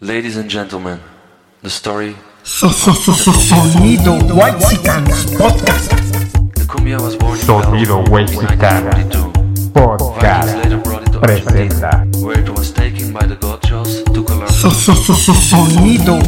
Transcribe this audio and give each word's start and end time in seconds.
Ladies 0.00 0.36
and 0.36 0.48
gentlemen, 0.48 1.00
the 1.60 1.68
story. 1.68 2.14
So, 2.44 2.68
so, 2.68 2.92
so, 2.92 3.10
so, 3.10 3.32
sonido 3.32 4.12
White 4.32 4.54
Podcast. 4.54 5.36
The 6.54 6.64
cumbia 6.68 7.00
was 7.00 7.16
born 7.16 7.36
in 7.36 7.44
Sonido 7.44 8.04
Huexicano 8.06 8.92
1942. 8.94 9.72
Podcast 9.72 11.20
presenta 11.20 12.06
where 12.22 12.38
it 12.38 12.48
was 12.48 12.70
taken 12.70 13.12
by 13.12 13.26
the 13.26 13.34
gauchos 13.34 14.04
to 14.04 14.22
Colombia. 14.22 14.46
So, 14.46 14.70
so, 14.70 14.94
so, 14.94 15.14
so, 15.14 15.32
sonido. 15.34 16.20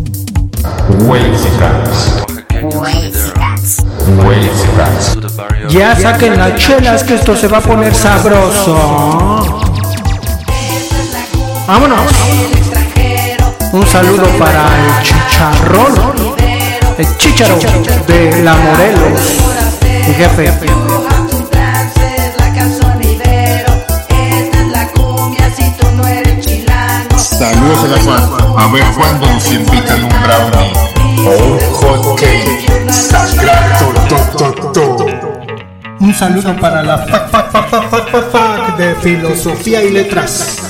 Barrio. 5.36 5.68
Ya 5.68 5.94
saquen 5.94 6.36
las 6.36 6.56
chelas 6.56 7.04
que 7.04 7.14
esto 7.14 7.36
se 7.36 7.46
va 7.46 7.58
a 7.58 7.60
poner 7.60 7.94
sabroso. 7.94 8.74
Vámonos. 11.68 12.59
Un 13.72 13.86
saludo 13.86 14.24
para 14.36 14.66
el 14.76 15.02
chicharrón. 15.04 15.94
El 16.98 17.16
chicharo 17.18 17.56
de 18.08 18.42
la 18.42 18.54
Morelos. 18.56 19.20
Mi 20.08 20.14
jefe. 20.14 20.50
Saludos 27.16 27.84
a 27.84 27.86
la 27.86 27.98
Juan. 28.00 28.22
A 28.58 28.72
ver 28.72 28.84
cuándo 28.96 29.26
nos 29.26 29.52
invitan 29.52 30.02
un 30.02 30.10
brownie 30.20 30.72
o 31.24 31.30
un 31.44 31.58
hot 31.74 32.18
cake. 32.18 32.90
Sagrado, 32.90 33.92
to, 34.08 34.52
to, 34.52 34.72
to. 34.72 35.06
Un 36.00 36.12
saludo 36.12 36.56
para 36.56 36.82
la 36.82 36.98
fac, 36.98 37.30
fac, 37.30 37.52
fac, 37.52 37.70
fac, 37.70 37.90
fac, 37.90 38.10
fac, 38.10 38.30
fac 38.32 38.76
de 38.78 38.94
filosofía 38.96 39.84
y 39.84 39.90
letras. 39.90 40.69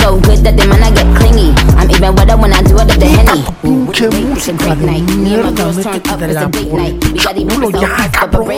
so 0.01 0.19
good 0.19 0.39
that 0.41 0.57
the 0.57 0.65
man 0.65 0.81
I 0.81 0.89
get 0.89 1.05
clingy. 1.15 1.53
I'm 1.77 1.89
even 1.89 2.15
wetter 2.15 2.35
when 2.35 2.51
I 2.51 2.61
do 2.65 2.75
it 2.81 2.89
up 2.89 2.97
the 2.97 3.05
henny. 3.05 3.45
Pinche 3.61 4.09
música 4.09 4.75
de 4.75 5.01
mierda, 5.15 5.65
métete 5.71 6.17
de 6.17 6.33
la 6.33 6.49
ya, 7.79 8.11
cabrón. 8.11 8.49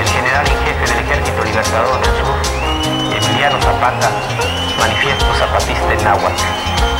el 0.00 0.08
general 0.08 0.46
en 0.46 0.58
jefe 0.64 0.84
del 0.88 0.98
Ejército 1.04 1.44
Libertador 1.44 2.00
del 2.00 2.14
Sur, 2.18 2.36
Emiliano 3.16 3.60
Zapata, 3.60 4.10
manifiesto 4.78 5.26
zapatista 5.38 5.92
en 5.92 6.04
náhuatl. 6.04 6.99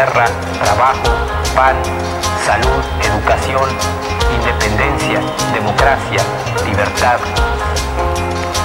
Tierra, 0.00 0.24
trabajo, 0.64 1.12
pan, 1.54 1.76
salud, 2.46 2.82
educación, 3.04 3.68
independencia, 4.34 5.20
democracia, 5.52 6.22
libertad. 6.64 7.20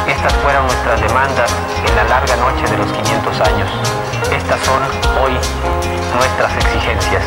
Estas 0.07 0.33
fueron 0.35 0.65
nuestras 0.65 1.01
demandas 1.01 1.51
en 1.85 1.93
la 1.97 2.05
larga 2.05 2.37
noche 2.37 2.71
de 2.71 2.77
los 2.77 2.89
500 2.89 3.41
años. 3.41 3.69
Estas 4.31 4.61
son 4.61 4.81
hoy 5.21 5.33
nuestras 6.15 6.55
exigencias. 6.55 7.23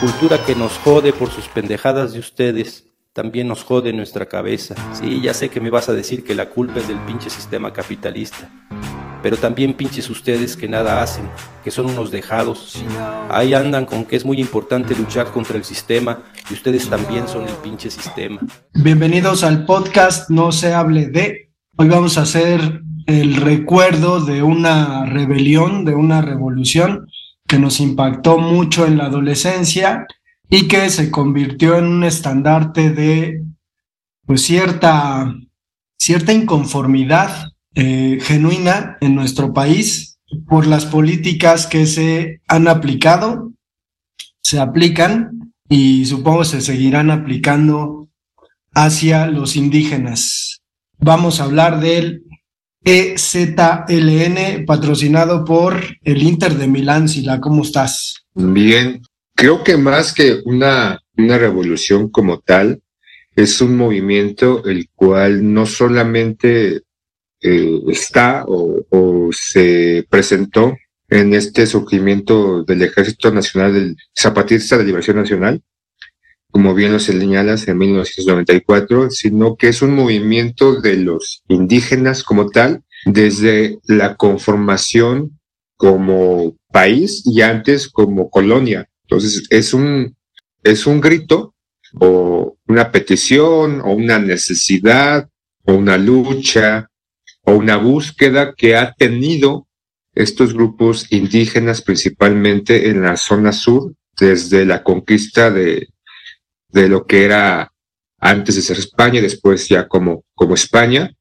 Cultura 0.00 0.38
que 0.46 0.54
nos 0.54 0.78
jode 0.78 1.12
por 1.12 1.32
sus 1.32 1.48
pendejadas 1.48 2.12
de 2.12 2.20
ustedes, 2.20 2.84
también 3.12 3.48
nos 3.48 3.64
jode 3.64 3.92
nuestra 3.92 4.26
cabeza. 4.26 4.76
Sí, 4.92 5.20
ya 5.20 5.34
sé 5.34 5.48
que 5.48 5.60
me 5.60 5.70
vas 5.70 5.88
a 5.88 5.92
decir 5.92 6.22
que 6.22 6.36
la 6.36 6.50
culpa 6.50 6.78
es 6.78 6.86
del 6.86 7.00
pinche 7.00 7.30
sistema 7.30 7.72
capitalista. 7.72 8.48
Pero 9.26 9.38
también 9.38 9.74
pinches 9.74 10.08
ustedes 10.08 10.56
que 10.56 10.68
nada 10.68 11.02
hacen, 11.02 11.28
que 11.64 11.72
son 11.72 11.86
unos 11.86 12.12
dejados. 12.12 12.80
Ahí 13.28 13.54
andan 13.54 13.84
con 13.84 14.04
que 14.04 14.14
es 14.14 14.24
muy 14.24 14.38
importante 14.38 14.94
luchar 14.94 15.32
contra 15.32 15.56
el 15.56 15.64
sistema 15.64 16.22
y 16.48 16.54
ustedes 16.54 16.88
también 16.88 17.26
son 17.26 17.42
el 17.42 17.54
pinche 17.54 17.90
sistema. 17.90 18.38
Bienvenidos 18.72 19.42
al 19.42 19.66
podcast 19.66 20.30
No 20.30 20.52
se 20.52 20.72
hable 20.72 21.08
de. 21.08 21.50
Hoy 21.76 21.88
vamos 21.88 22.18
a 22.18 22.22
hacer 22.22 22.82
el 23.06 23.34
recuerdo 23.34 24.24
de 24.24 24.44
una 24.44 25.04
rebelión, 25.06 25.84
de 25.84 25.96
una 25.96 26.22
revolución 26.22 27.08
que 27.48 27.58
nos 27.58 27.80
impactó 27.80 28.38
mucho 28.38 28.86
en 28.86 28.96
la 28.96 29.06
adolescencia 29.06 30.06
y 30.48 30.68
que 30.68 30.88
se 30.88 31.10
convirtió 31.10 31.76
en 31.78 31.86
un 31.86 32.04
estandarte 32.04 32.90
de 32.90 33.42
pues 34.24 34.42
cierta 34.42 35.34
cierta 35.98 36.32
inconformidad 36.32 37.55
eh, 37.76 38.18
genuina 38.22 38.96
en 39.02 39.14
nuestro 39.14 39.52
país 39.52 40.18
por 40.48 40.66
las 40.66 40.86
políticas 40.86 41.66
que 41.66 41.84
se 41.84 42.40
han 42.48 42.68
aplicado, 42.68 43.52
se 44.40 44.58
aplican 44.58 45.52
y 45.68 46.06
supongo 46.06 46.44
se 46.44 46.62
seguirán 46.62 47.10
aplicando 47.10 48.08
hacia 48.72 49.26
los 49.26 49.56
indígenas. 49.56 50.62
Vamos 50.98 51.38
a 51.38 51.44
hablar 51.44 51.80
del 51.80 52.24
EZLN 52.82 54.64
patrocinado 54.64 55.44
por 55.44 55.78
el 56.02 56.22
Inter 56.22 56.54
de 56.54 56.68
Milán. 56.68 57.10
Sila, 57.10 57.40
¿cómo 57.42 57.62
estás? 57.62 58.24
Bien, 58.34 59.02
creo 59.34 59.62
que 59.62 59.76
más 59.76 60.14
que 60.14 60.40
una, 60.46 60.98
una 61.18 61.36
revolución 61.36 62.08
como 62.08 62.38
tal, 62.38 62.80
es 63.34 63.60
un 63.60 63.76
movimiento 63.76 64.64
el 64.64 64.88
cual 64.94 65.52
no 65.52 65.66
solamente 65.66 66.85
eh, 67.42 67.80
está 67.88 68.44
o, 68.46 69.30
se 69.32 70.06
presentó 70.08 70.74
en 71.08 71.34
este 71.34 71.66
surgimiento 71.66 72.64
del 72.64 72.82
Ejército 72.82 73.30
Nacional 73.30 73.74
del 73.74 73.96
Zapatista 74.16 74.76
de 74.76 74.84
Liberación 74.84 75.16
Nacional, 75.16 75.62
como 76.50 76.74
bien 76.74 76.92
lo 76.92 76.98
señalas, 76.98 77.68
en 77.68 77.78
1994, 77.78 79.10
sino 79.10 79.56
que 79.56 79.68
es 79.68 79.82
un 79.82 79.94
movimiento 79.94 80.80
de 80.80 80.96
los 80.96 81.42
indígenas 81.48 82.22
como 82.22 82.48
tal, 82.48 82.82
desde 83.04 83.78
la 83.86 84.16
conformación 84.16 85.38
como 85.76 86.56
país 86.72 87.22
y 87.26 87.42
antes 87.42 87.88
como 87.88 88.30
colonia. 88.30 88.88
Entonces, 89.02 89.44
es 89.50 89.74
un, 89.74 90.16
es 90.62 90.86
un 90.86 91.00
grito 91.00 91.54
o 92.00 92.56
una 92.66 92.90
petición 92.90 93.80
o 93.82 93.92
una 93.92 94.18
necesidad 94.18 95.28
o 95.64 95.74
una 95.74 95.96
lucha 95.98 96.90
o 97.46 97.52
una 97.54 97.76
búsqueda 97.76 98.54
que 98.54 98.76
ha 98.76 98.92
tenido 98.92 99.66
estos 100.14 100.52
grupos 100.52 101.06
indígenas 101.10 101.80
principalmente 101.80 102.90
en 102.90 103.02
la 103.02 103.16
zona 103.16 103.52
sur 103.52 103.94
desde 104.18 104.64
la 104.64 104.82
conquista 104.82 105.50
de, 105.50 105.88
de 106.70 106.88
lo 106.88 107.06
que 107.06 107.24
era 107.24 107.72
antes 108.18 108.56
de 108.56 108.62
ser 108.62 108.78
España, 108.78 109.20
después 109.20 109.68
ya 109.68 109.86
como, 109.86 110.24
como 110.34 110.54
España, 110.54 111.12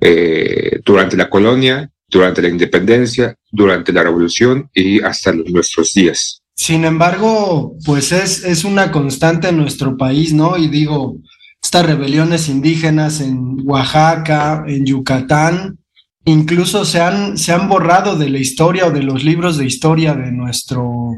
eh, 0.00 0.80
durante 0.84 1.16
la 1.16 1.30
colonia, 1.30 1.90
durante 2.08 2.42
la 2.42 2.48
independencia, 2.48 3.36
durante 3.50 3.92
la 3.92 4.02
revolución 4.02 4.68
y 4.74 5.00
hasta 5.00 5.32
nuestros 5.32 5.94
días. 5.94 6.42
Sin 6.56 6.84
embargo, 6.84 7.76
pues 7.84 8.12
es, 8.12 8.44
es 8.44 8.64
una 8.64 8.92
constante 8.92 9.48
en 9.48 9.56
nuestro 9.56 9.96
país, 9.96 10.32
¿no? 10.32 10.56
Y 10.56 10.68
digo, 10.68 11.16
estas 11.64 11.86
rebeliones 11.86 12.50
indígenas 12.50 13.22
en 13.22 13.56
Oaxaca, 13.64 14.64
en 14.66 14.84
Yucatán, 14.84 15.78
incluso 16.26 16.84
se 16.84 17.00
han, 17.00 17.38
se 17.38 17.52
han 17.52 17.70
borrado 17.70 18.16
de 18.16 18.28
la 18.28 18.38
historia 18.38 18.86
o 18.86 18.90
de 18.90 19.02
los 19.02 19.24
libros 19.24 19.56
de 19.56 19.64
historia 19.64 20.12
de 20.14 20.30
nuestro, 20.30 21.16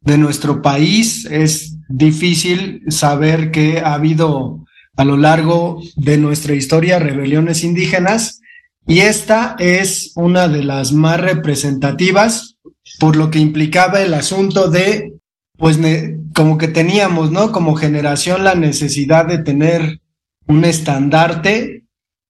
de 0.00 0.18
nuestro 0.18 0.60
país. 0.60 1.24
Es 1.30 1.76
difícil 1.88 2.82
saber 2.88 3.52
que 3.52 3.78
ha 3.78 3.94
habido 3.94 4.64
a 4.96 5.04
lo 5.04 5.16
largo 5.16 5.80
de 5.94 6.18
nuestra 6.18 6.56
historia 6.56 6.98
rebeliones 6.98 7.62
indígenas 7.62 8.40
y 8.88 9.00
esta 9.00 9.54
es 9.60 10.10
una 10.16 10.48
de 10.48 10.64
las 10.64 10.92
más 10.92 11.20
representativas 11.20 12.56
por 12.98 13.14
lo 13.14 13.30
que 13.30 13.38
implicaba 13.38 14.02
el 14.02 14.14
asunto 14.14 14.68
de, 14.68 15.19
pues 15.60 15.78
como 16.34 16.56
que 16.56 16.68
teníamos, 16.68 17.30
¿no? 17.30 17.52
Como 17.52 17.74
generación 17.74 18.44
la 18.44 18.54
necesidad 18.54 19.26
de 19.26 19.38
tener 19.38 20.00
un 20.46 20.64
estandarte 20.64 21.84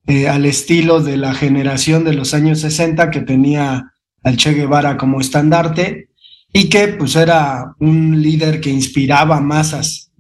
eh, 0.07 0.29
al 0.29 0.47
estilo 0.47 1.01
de 1.01 1.17
la 1.17 1.33
generación 1.33 2.03
de 2.03 2.13
los 2.13 2.35
años 2.35 2.59
60 2.59 3.11
que 3.11 3.21
tenía 3.21 3.93
al 4.25 4.37
Che 4.37 4.53
Guevara 4.53 4.97
como 4.97 5.21
estandarte 5.21 6.09
y 6.53 6.69
que 6.69 6.89
pues 6.89 7.15
era 7.15 7.77
un 7.79 8.21
líder 8.21 8.61
que 8.61 8.71
inspiraba 8.71 9.41
masas. 9.41 10.11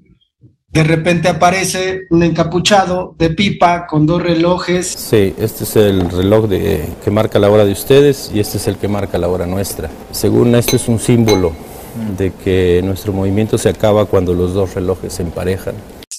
De 0.68 0.84
repente 0.84 1.28
aparece 1.28 2.02
un 2.10 2.22
encapuchado 2.22 3.16
de 3.18 3.30
pipa 3.30 3.88
con 3.88 4.06
dos 4.06 4.22
relojes. 4.22 4.86
Sí, 4.86 5.34
este 5.36 5.64
es 5.64 5.74
el 5.74 6.08
reloj 6.08 6.48
de, 6.48 6.88
que 7.04 7.10
marca 7.10 7.40
la 7.40 7.50
hora 7.50 7.64
de 7.64 7.72
ustedes 7.72 8.30
y 8.32 8.38
este 8.38 8.58
es 8.58 8.68
el 8.68 8.76
que 8.76 8.86
marca 8.86 9.18
la 9.18 9.26
hora 9.26 9.46
nuestra. 9.46 9.90
Según 10.12 10.54
esto 10.54 10.76
es 10.76 10.86
un 10.86 11.00
símbolo 11.00 11.69
de 12.16 12.32
que 12.32 12.80
nuestro 12.84 13.12
movimiento 13.12 13.58
se 13.58 13.68
acaba 13.68 14.06
cuando 14.06 14.34
los 14.34 14.54
dos 14.54 14.74
relojes 14.74 15.14
se 15.14 15.22
emparejan. 15.22 15.74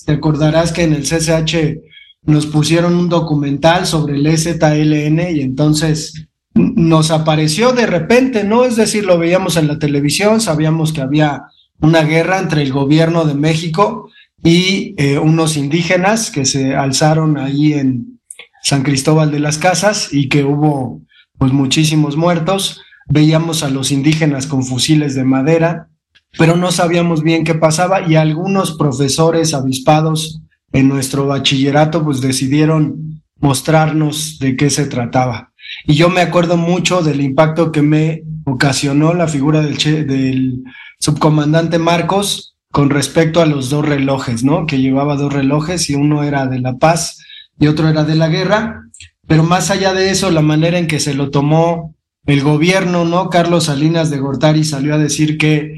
Te 0.05 0.13
acordarás 0.13 0.71
que 0.71 0.83
en 0.83 0.93
el 0.93 1.03
CCH 1.03 1.79
nos 2.23 2.45
pusieron 2.45 2.95
un 2.95 3.09
documental 3.09 3.85
sobre 3.85 4.15
el 4.15 4.25
EZLN 4.27 5.35
y 5.35 5.41
entonces 5.41 6.27
nos 6.53 7.11
apareció 7.11 7.71
de 7.71 7.85
repente, 7.85 8.43
¿no? 8.43 8.65
Es 8.65 8.75
decir, 8.75 9.05
lo 9.05 9.17
veíamos 9.17 9.57
en 9.57 9.67
la 9.67 9.79
televisión, 9.79 10.41
sabíamos 10.41 10.93
que 10.93 11.01
había 11.01 11.43
una 11.79 12.03
guerra 12.03 12.39
entre 12.39 12.61
el 12.61 12.71
gobierno 12.71 13.25
de 13.25 13.33
México 13.33 14.09
y 14.43 14.93
eh, 14.97 15.17
unos 15.17 15.57
indígenas 15.57 16.31
que 16.31 16.45
se 16.45 16.75
alzaron 16.75 17.37
ahí 17.37 17.73
en 17.73 18.19
San 18.63 18.83
Cristóbal 18.83 19.31
de 19.31 19.39
las 19.39 19.57
Casas 19.57 20.09
y 20.11 20.29
que 20.29 20.43
hubo 20.43 21.01
pues 21.37 21.53
muchísimos 21.53 22.17
muertos. 22.17 22.81
Veíamos 23.11 23.63
a 23.63 23.69
los 23.69 23.91
indígenas 23.91 24.47
con 24.47 24.63
fusiles 24.63 25.15
de 25.15 25.23
madera, 25.23 25.89
pero 26.37 26.55
no 26.55 26.71
sabíamos 26.71 27.23
bien 27.23 27.43
qué 27.43 27.55
pasaba 27.55 28.07
y 28.07 28.15
algunos 28.15 28.77
profesores 28.77 29.53
avispados 29.53 30.41
en 30.71 30.87
nuestro 30.87 31.27
bachillerato 31.27 32.03
pues 32.05 32.21
decidieron 32.21 33.21
mostrarnos 33.39 34.39
de 34.39 34.55
qué 34.55 34.69
se 34.69 34.85
trataba. 34.85 35.51
Y 35.85 35.95
yo 35.95 36.09
me 36.09 36.21
acuerdo 36.21 36.55
mucho 36.55 37.01
del 37.01 37.21
impacto 37.21 37.71
que 37.71 37.81
me 37.81 38.23
ocasionó 38.45 39.13
la 39.13 39.27
figura 39.27 39.61
del, 39.61 39.77
del 40.07 40.63
subcomandante 40.99 41.79
Marcos 41.79 42.55
con 42.71 42.89
respecto 42.89 43.41
a 43.41 43.45
los 43.45 43.69
dos 43.69 43.85
relojes, 43.85 44.43
¿no? 44.43 44.65
Que 44.65 44.79
llevaba 44.79 45.17
dos 45.17 45.33
relojes 45.33 45.89
y 45.89 45.95
uno 45.95 46.23
era 46.23 46.47
de 46.47 46.59
la 46.59 46.77
paz 46.77 47.17
y 47.59 47.67
otro 47.67 47.89
era 47.89 48.05
de 48.05 48.15
la 48.15 48.29
guerra. 48.29 48.83
Pero 49.27 49.43
más 49.43 49.69
allá 49.69 49.93
de 49.93 50.11
eso, 50.11 50.31
la 50.31 50.41
manera 50.41 50.77
en 50.77 50.87
que 50.87 50.99
se 50.99 51.13
lo 51.13 51.29
tomó 51.29 51.95
el 52.25 52.41
gobierno, 52.41 53.05
¿no? 53.05 53.29
Carlos 53.29 53.65
Salinas 53.65 54.09
de 54.09 54.19
Gortari 54.19 54.63
salió 54.63 54.95
a 54.95 54.97
decir 54.97 55.37
que 55.37 55.75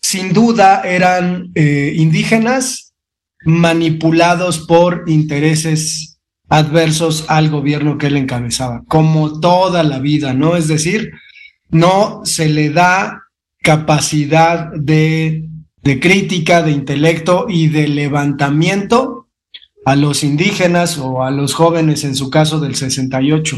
sin 0.00 0.32
duda 0.32 0.82
eran 0.82 1.50
eh, 1.54 1.92
indígenas 1.96 2.94
manipulados 3.44 4.60
por 4.60 5.04
intereses 5.06 6.18
adversos 6.48 7.26
al 7.28 7.50
gobierno 7.50 7.98
que 7.98 8.06
él 8.06 8.16
encabezaba, 8.16 8.82
como 8.88 9.40
toda 9.40 9.82
la 9.82 9.98
vida, 9.98 10.32
¿no? 10.32 10.56
Es 10.56 10.68
decir, 10.68 11.10
no 11.68 12.22
se 12.24 12.48
le 12.48 12.70
da 12.70 13.24
capacidad 13.62 14.70
de 14.72 15.48
de 15.88 16.00
crítica, 16.00 16.62
de 16.62 16.72
intelecto 16.72 17.46
y 17.48 17.68
de 17.68 17.88
levantamiento 17.88 19.28
a 19.84 19.96
los 19.96 20.22
indígenas 20.22 20.98
o 20.98 21.22
a 21.22 21.30
los 21.30 21.54
jóvenes 21.54 22.04
en 22.04 22.14
su 22.14 22.28
caso 22.28 22.60
del 22.60 22.74
68. 22.74 23.56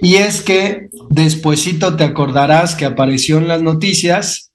Y 0.00 0.16
es 0.16 0.42
que 0.42 0.88
despuesito 1.10 1.96
te 1.96 2.04
acordarás 2.04 2.74
que 2.74 2.84
apareció 2.84 3.38
en 3.38 3.48
las 3.48 3.62
noticias 3.62 4.52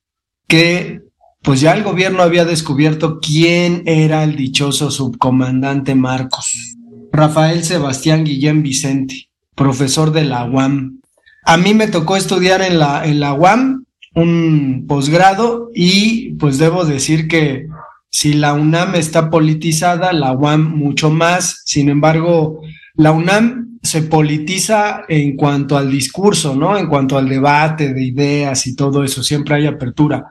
que 0.48 1.02
pues 1.42 1.60
ya 1.60 1.74
el 1.74 1.84
gobierno 1.84 2.24
había 2.24 2.46
descubierto 2.46 3.20
quién 3.20 3.84
era 3.86 4.24
el 4.24 4.38
dichoso 4.38 4.92
subcomandante 4.92 5.94
Marcos. 5.94 6.78
Rafael 7.12 7.64
Sebastián 7.64 8.24
Guillén 8.24 8.64
Vicente, 8.64 9.30
profesor 9.54 10.12
de 10.12 10.24
la 10.24 10.46
UAM. 10.46 11.02
A 11.46 11.58
mí 11.58 11.74
me 11.74 11.88
tocó 11.88 12.16
estudiar 12.16 12.62
en 12.62 12.80
la, 12.80 13.06
en 13.06 13.20
la 13.20 13.34
UAM 13.34 13.84
un 14.16 14.86
posgrado 14.88 15.70
y 15.76 16.34
pues 16.36 16.58
debo 16.58 16.86
decir 16.86 17.28
que 17.28 17.68
si 18.10 18.34
la 18.34 18.54
UNAM 18.54 18.96
está 18.96 19.30
politizada, 19.30 20.14
la 20.14 20.32
UAM 20.32 20.78
mucho 20.78 21.10
más. 21.10 21.64
Sin 21.66 21.90
embargo, 21.90 22.62
la 22.96 23.12
UNAM 23.12 23.63
se 23.84 24.04
politiza 24.04 25.04
en 25.08 25.36
cuanto 25.36 25.78
al 25.78 25.92
discurso, 25.92 26.56
¿no? 26.56 26.78
En 26.78 26.88
cuanto 26.88 27.18
al 27.18 27.30
debate 27.30 27.94
de 27.94 28.04
ideas 28.04 28.66
y 28.66 28.76
todo 28.76 29.04
eso, 29.04 29.22
siempre 29.22 29.56
hay 29.56 29.68
apertura. 29.68 30.26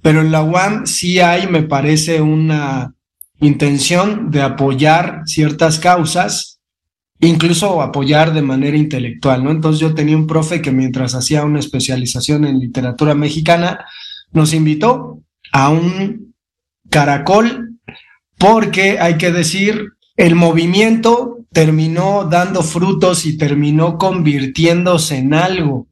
Pero 0.00 0.20
en 0.20 0.30
la 0.30 0.42
UAM 0.42 0.86
sí 0.86 1.20
hay, 1.20 1.48
me 1.48 1.64
parece, 1.64 2.20
una 2.22 2.94
intención 3.40 4.30
de 4.30 4.42
apoyar 4.42 5.22
ciertas 5.26 5.78
causas 5.78 6.52
incluso 7.28 7.80
apoyar 7.80 8.34
de 8.34 8.42
manera 8.42 8.76
intelectual, 8.76 9.44
¿no? 9.44 9.50
Entonces 9.50 9.80
yo 9.80 9.94
tenía 9.94 10.16
un 10.16 10.26
profe 10.26 10.60
que 10.60 10.72
mientras 10.72 11.14
hacía 11.14 11.44
una 11.44 11.60
especialización 11.60 12.44
en 12.44 12.58
literatura 12.58 13.14
mexicana, 13.14 13.86
nos 14.32 14.52
invitó 14.52 15.22
a 15.52 15.68
un 15.68 16.34
caracol 16.90 17.78
porque 18.38 18.98
hay 18.98 19.18
que 19.18 19.30
decir, 19.30 19.92
el 20.16 20.34
movimiento 20.34 21.41
terminó 21.52 22.24
dando 22.24 22.62
frutos 22.62 23.26
y 23.26 23.36
terminó 23.36 23.98
convirtiéndose 23.98 25.18
en 25.18 25.34
algo, 25.34 25.88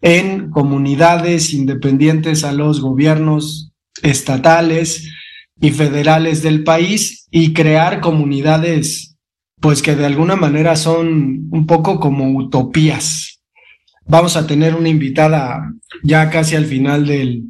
en 0.00 0.50
comunidades 0.50 1.52
independientes 1.52 2.44
a 2.44 2.52
los 2.52 2.80
gobiernos 2.80 3.72
estatales 4.02 5.10
y 5.60 5.70
federales 5.70 6.42
del 6.42 6.64
país 6.64 7.26
y 7.30 7.52
crear 7.52 8.00
comunidades 8.00 9.16
pues 9.60 9.80
que 9.80 9.94
de 9.94 10.04
alguna 10.04 10.34
manera 10.34 10.74
son 10.74 11.48
un 11.52 11.66
poco 11.66 12.00
como 12.00 12.36
utopías. 12.36 13.40
Vamos 14.04 14.36
a 14.36 14.44
tener 14.44 14.74
una 14.74 14.88
invitada 14.88 15.72
ya 16.02 16.28
casi 16.30 16.56
al 16.56 16.66
final 16.66 17.06
del, 17.06 17.44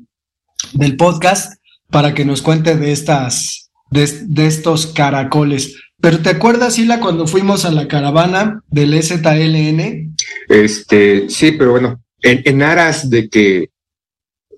del 0.74 0.96
podcast 0.96 1.54
para 1.90 2.12
que 2.14 2.26
nos 2.26 2.42
cuente 2.42 2.76
de 2.76 2.92
estas, 2.92 3.70
de, 3.90 4.46
estos 4.46 4.86
caracoles. 4.86 5.80
Pero 6.02 6.18
¿te 6.18 6.30
acuerdas, 6.30 6.74
Sila, 6.74 6.98
cuando 6.98 7.28
fuimos 7.28 7.64
a 7.64 7.70
la 7.70 7.86
caravana 7.86 8.60
del 8.66 8.92
EZLN? 8.92 10.16
Este, 10.48 11.30
sí, 11.30 11.52
pero 11.52 11.70
bueno, 11.70 12.02
en, 12.20 12.42
en 12.44 12.62
aras 12.62 13.08
de 13.08 13.28
que 13.28 13.70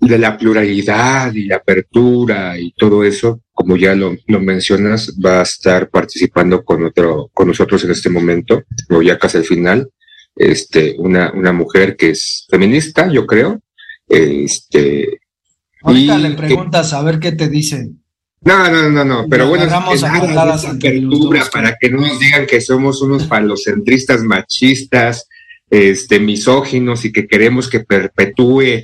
de 0.01 0.17
la 0.17 0.37
pluralidad 0.39 1.31
y 1.35 1.45
la 1.45 1.57
apertura 1.57 2.57
y 2.59 2.73
todo 2.73 3.03
eso, 3.03 3.41
como 3.53 3.77
ya 3.77 3.93
lo, 3.93 4.17
mencionas, 4.27 5.15
va 5.23 5.39
a 5.41 5.43
estar 5.43 5.89
participando 5.91 6.63
con 6.63 6.83
otro, 6.83 7.29
con 7.31 7.47
nosotros 7.47 7.83
en 7.83 7.91
este 7.91 8.09
momento, 8.09 8.63
o 8.89 9.03
ya 9.03 9.19
casi 9.19 9.37
al 9.37 9.43
final, 9.43 9.89
este, 10.35 10.95
una, 10.97 11.31
una 11.31 11.53
mujer 11.53 11.95
que 11.95 12.09
es 12.09 12.47
feminista, 12.49 13.07
yo 13.11 13.27
creo. 13.27 13.61
Este, 14.07 15.19
Ahorita 15.83 16.17
le 16.17 16.31
preguntas 16.31 16.91
a 16.93 17.03
ver 17.03 17.19
qué 17.19 17.31
te 17.33 17.49
dice. 17.49 17.91
No, 18.45 18.69
no, 18.69 18.89
no, 18.89 19.03
no, 19.03 19.25
pero 19.29 19.47
bueno, 19.49 19.65
es 19.95 20.01
nada 20.03 20.19
de 20.61 20.67
apertura 21.09 21.39
dos. 21.39 21.49
para 21.49 21.75
que 21.79 21.89
no 21.89 22.01
nos 22.01 22.19
digan 22.19 22.45
que 22.45 22.61
somos 22.61 23.01
unos 23.01 23.27
falocentristas 23.27 24.21
machistas, 24.23 25.27
este, 25.69 26.19
misóginos 26.19 27.05
y 27.05 27.11
que 27.11 27.25
queremos 27.27 27.67
que 27.69 27.79
perpetúe 27.81 28.83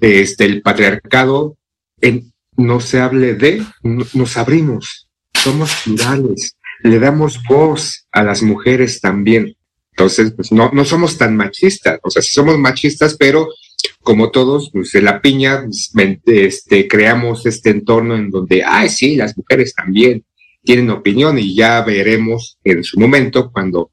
este, 0.00 0.44
el 0.46 0.62
patriarcado. 0.62 1.56
En, 2.00 2.32
no 2.56 2.80
se 2.80 3.00
hable 3.00 3.34
de, 3.34 3.62
no- 3.82 4.06
nos 4.14 4.36
abrimos, 4.36 5.08
somos 5.34 5.74
plurales, 5.84 6.56
le 6.82 6.98
damos 6.98 7.38
voz 7.48 8.06
a 8.12 8.22
las 8.22 8.42
mujeres 8.42 9.00
también. 9.00 9.54
Entonces, 9.92 10.32
pues 10.34 10.52
no, 10.52 10.70
no 10.72 10.84
somos 10.86 11.18
tan 11.18 11.36
machistas, 11.36 11.98
o 12.02 12.10
sea, 12.10 12.22
sí 12.22 12.32
somos 12.32 12.58
machistas, 12.58 13.14
pero 13.18 13.46
como 14.02 14.30
todos, 14.30 14.70
pues 14.72 14.94
en 14.94 15.04
la 15.04 15.20
piña, 15.20 15.62
pues, 15.62 16.18
este, 16.26 16.88
creamos 16.88 17.46
este 17.46 17.70
entorno 17.70 18.16
en 18.16 18.30
donde, 18.30 18.64
ay, 18.64 18.88
sí, 18.88 19.16
las 19.16 19.36
mujeres 19.36 19.74
también 19.74 20.24
tienen 20.62 20.90
opinión 20.90 21.38
y 21.38 21.54
ya 21.54 21.80
veremos 21.82 22.58
en 22.64 22.84
su 22.84 22.98
momento 22.98 23.50
cuando 23.50 23.90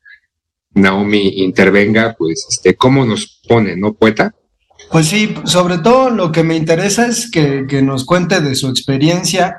Naomi 0.74 1.44
intervenga, 1.44 2.16
pues, 2.18 2.46
este, 2.50 2.76
cómo 2.76 3.06
nos 3.06 3.42
pone, 3.48 3.76
¿no, 3.76 3.94
poeta? 3.94 4.34
Pues 4.92 5.08
sí, 5.08 5.36
sobre 5.46 5.80
todo 5.80 6.10
lo 6.10 6.32
que 6.32 6.44
me 6.44 6.56
interesa 6.56 7.08
es 7.08 7.30
que, 7.30 7.66
que 7.68 7.82
nos 7.82 8.06
cuente 8.06 8.42
de 8.42 8.56
su 8.56 8.68
experiencia, 8.70 9.58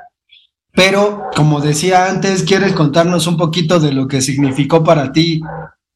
pero 0.73 1.23
como 1.35 1.61
decía 1.61 2.09
antes, 2.09 2.43
¿quieres 2.43 2.73
contarnos 2.73 3.27
un 3.27 3.37
poquito 3.37 3.79
de 3.79 3.91
lo 3.91 4.07
que 4.07 4.21
significó 4.21 4.83
para 4.83 5.11
ti 5.11 5.41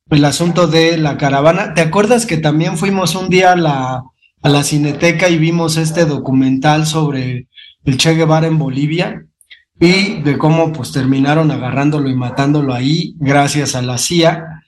el 0.09 0.25
asunto 0.25 0.67
de 0.67 0.97
la 0.97 1.17
caravana? 1.17 1.73
¿Te 1.73 1.81
acuerdas 1.81 2.25
que 2.25 2.37
también 2.37 2.77
fuimos 2.77 3.15
un 3.15 3.29
día 3.29 3.53
a 3.53 3.55
la, 3.55 4.03
a 4.41 4.49
la 4.49 4.63
Cineteca 4.63 5.29
y 5.29 5.37
vimos 5.37 5.77
este 5.77 6.05
documental 6.05 6.85
sobre 6.85 7.47
el 7.83 7.97
Che 7.97 8.13
Guevara 8.13 8.47
en 8.47 8.57
Bolivia? 8.57 9.25
Y 9.79 10.21
de 10.21 10.37
cómo 10.37 10.71
pues 10.71 10.91
terminaron 10.91 11.51
agarrándolo 11.51 12.09
y 12.09 12.15
matándolo 12.15 12.73
ahí 12.73 13.15
gracias 13.17 13.75
a 13.75 13.81
la 13.81 13.97
CIA 13.97 14.63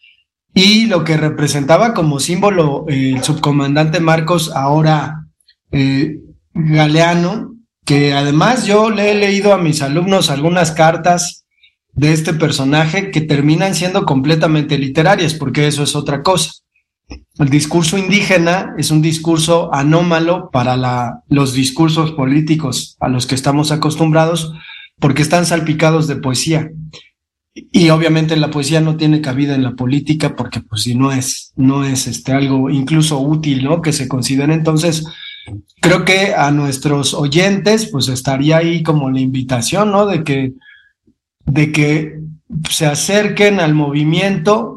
y 0.57 0.87
lo 0.87 1.03
que 1.03 1.17
representaba 1.17 1.93
como 1.93 2.19
símbolo 2.19 2.85
eh, 2.89 3.13
el 3.15 3.23
subcomandante 3.23 3.99
Marcos, 3.99 4.51
ahora 4.55 5.27
eh, 5.71 6.17
Galeano, 6.53 7.55
que 7.85 8.13
además 8.13 8.65
yo 8.65 8.89
le 8.89 9.11
he 9.11 9.15
leído 9.15 9.53
a 9.53 9.59
mis 9.59 9.83
alumnos 9.83 10.31
algunas 10.31 10.71
cartas 10.71 11.45
de 11.93 12.11
este 12.11 12.33
personaje 12.33 13.11
que 13.11 13.21
terminan 13.21 13.75
siendo 13.75 14.03
completamente 14.03 14.79
literarias, 14.79 15.35
porque 15.35 15.67
eso 15.67 15.83
es 15.83 15.95
otra 15.95 16.23
cosa. 16.23 16.51
El 17.39 17.49
discurso 17.49 17.97
indígena 17.97 18.73
es 18.77 18.89
un 18.89 19.01
discurso 19.01 19.73
anómalo 19.73 20.49
para 20.49 20.75
la, 20.75 21.21
los 21.29 21.53
discursos 21.53 22.11
políticos 22.13 22.97
a 22.99 23.09
los 23.09 23.27
que 23.27 23.35
estamos 23.35 23.71
acostumbrados, 23.71 24.53
porque 24.99 25.21
están 25.21 25.45
salpicados 25.45 26.07
de 26.07 26.15
poesía. 26.15 26.71
Y 27.71 27.89
obviamente 27.89 28.35
la 28.37 28.49
poesía 28.49 28.81
no 28.81 28.97
tiene 28.97 29.21
cabida 29.21 29.55
en 29.55 29.63
la 29.63 29.75
política 29.75 30.35
porque 30.35 30.61
pues 30.61 30.83
si 30.83 30.95
no 30.95 31.11
es, 31.11 31.53
no 31.55 31.85
es 31.85 32.07
este 32.07 32.31
algo 32.31 32.69
incluso 32.69 33.19
útil, 33.19 33.63
¿no? 33.63 33.81
Que 33.81 33.93
se 33.93 34.07
considere. 34.07 34.53
Entonces, 34.53 35.05
creo 35.79 36.05
que 36.05 36.33
a 36.35 36.51
nuestros 36.51 37.13
oyentes 37.13 37.87
pues 37.91 38.07
estaría 38.09 38.57
ahí 38.57 38.83
como 38.83 39.09
la 39.09 39.19
invitación, 39.19 39.91
¿no? 39.91 40.05
De 40.05 40.23
que, 40.23 40.53
de 41.45 41.71
que 41.71 42.19
se 42.69 42.85
acerquen 42.85 43.59
al 43.59 43.73
movimiento 43.73 44.76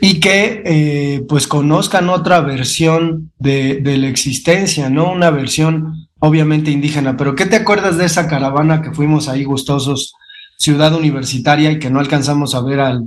y 0.00 0.20
que 0.20 0.62
eh, 0.64 1.22
pues 1.28 1.46
conozcan 1.46 2.08
otra 2.08 2.40
versión 2.40 3.32
de, 3.38 3.76
de 3.76 3.96
la 3.96 4.08
existencia, 4.08 4.90
¿no? 4.90 5.12
Una 5.12 5.30
versión 5.30 6.08
obviamente 6.18 6.70
indígena. 6.70 7.16
Pero 7.16 7.34
¿qué 7.34 7.46
te 7.46 7.56
acuerdas 7.56 7.98
de 7.98 8.06
esa 8.06 8.28
caravana 8.28 8.82
que 8.82 8.92
fuimos 8.92 9.28
ahí 9.28 9.44
gustosos? 9.44 10.14
ciudad 10.56 10.94
universitaria 10.94 11.70
y 11.70 11.78
que 11.78 11.90
no 11.90 12.00
alcanzamos 12.00 12.54
a 12.54 12.62
ver 12.62 12.80
al, 12.80 13.06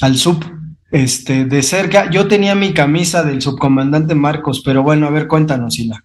al 0.00 0.16
sub 0.16 0.44
este, 0.90 1.44
de 1.44 1.62
cerca. 1.62 2.10
Yo 2.10 2.28
tenía 2.28 2.54
mi 2.54 2.72
camisa 2.72 3.22
del 3.22 3.42
subcomandante 3.42 4.14
Marcos, 4.14 4.62
pero 4.64 4.82
bueno, 4.82 5.06
a 5.06 5.10
ver, 5.10 5.26
cuéntanos, 5.26 5.74
Sila. 5.74 6.04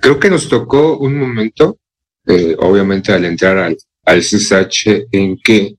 Creo 0.00 0.20
que 0.20 0.30
nos 0.30 0.48
tocó 0.48 0.98
un 0.98 1.18
momento, 1.18 1.78
eh, 2.26 2.54
obviamente 2.58 3.12
al 3.12 3.24
entrar 3.24 3.56
al, 3.58 3.76
al 4.04 4.20
CSH, 4.20 5.06
en 5.10 5.38
que 5.38 5.76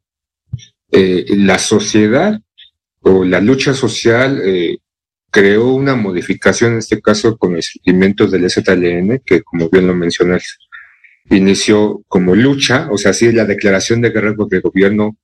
eh, 0.91 1.25
la 1.29 1.59
sociedad 1.59 2.39
o 3.07 3.23
la 3.23 3.39
lucha 3.39 3.73
social 3.73 4.41
eh, 4.43 4.79
creó 5.29 5.73
una 5.73 5.95
modificación, 5.95 6.73
en 6.73 6.79
este 6.79 7.01
caso 7.01 7.37
con 7.37 7.55
el 7.55 7.61
surgimiento 7.61 8.25
del 8.25 8.49
STLN, 8.49 9.21
que 9.23 9.43
como 9.43 9.69
bien 9.69 9.85
lo 9.85 9.93
mencionas, 9.93 10.57
inició 11.29 12.03
como 12.07 12.35
lucha, 12.35 12.87
o 12.91 12.97
sea, 12.97 13.13
sí, 13.13 13.31
la 13.31 13.45
declaración 13.45 14.01
de 14.01 14.09
guerra 14.09 14.35
contra 14.35 14.57
el 14.57 14.63
gobierno 14.63 15.17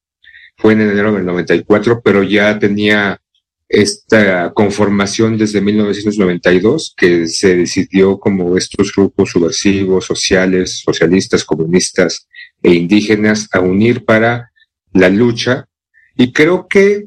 fue 0.58 0.74
en 0.74 0.82
enero 0.82 1.12
del 1.14 1.26
94, 1.26 2.02
pero 2.04 2.22
ya 2.22 2.60
tenía 2.60 3.20
esta 3.68 4.54
conformación 4.54 5.38
desde 5.40 5.62
1992, 5.62 6.94
que 6.96 7.28
se 7.28 7.56
decidió 7.56 8.20
como 8.20 8.58
estos 8.58 8.94
grupos 8.94 9.32
subversivos, 9.32 10.06
sociales, 10.06 10.82
socialistas, 10.86 11.44
comunistas 11.44 12.28
e 12.62 12.74
indígenas 12.74 13.48
a 13.52 13.60
unir 13.60 14.06
para 14.06 14.52
la 14.94 15.10
lucha. 15.10 15.68
Y 16.16 16.32
creo 16.32 16.68
que 16.68 17.06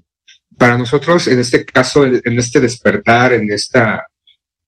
para 0.57 0.79
nosotros, 0.79 1.27
en 1.29 1.41
este 1.41 1.65
caso, 1.65 2.05
en 2.05 2.39
este 2.39 2.61
despertar, 2.61 3.33
en 3.33 3.51
esta, 3.53 4.07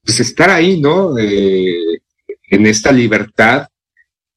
pues 0.05 0.21
estar 0.21 0.51
ahí, 0.51 0.81
¿no? 0.81 1.19
Eh, 1.19 2.01
en 2.51 2.67
esta 2.67 2.93
libertad, 2.93 3.69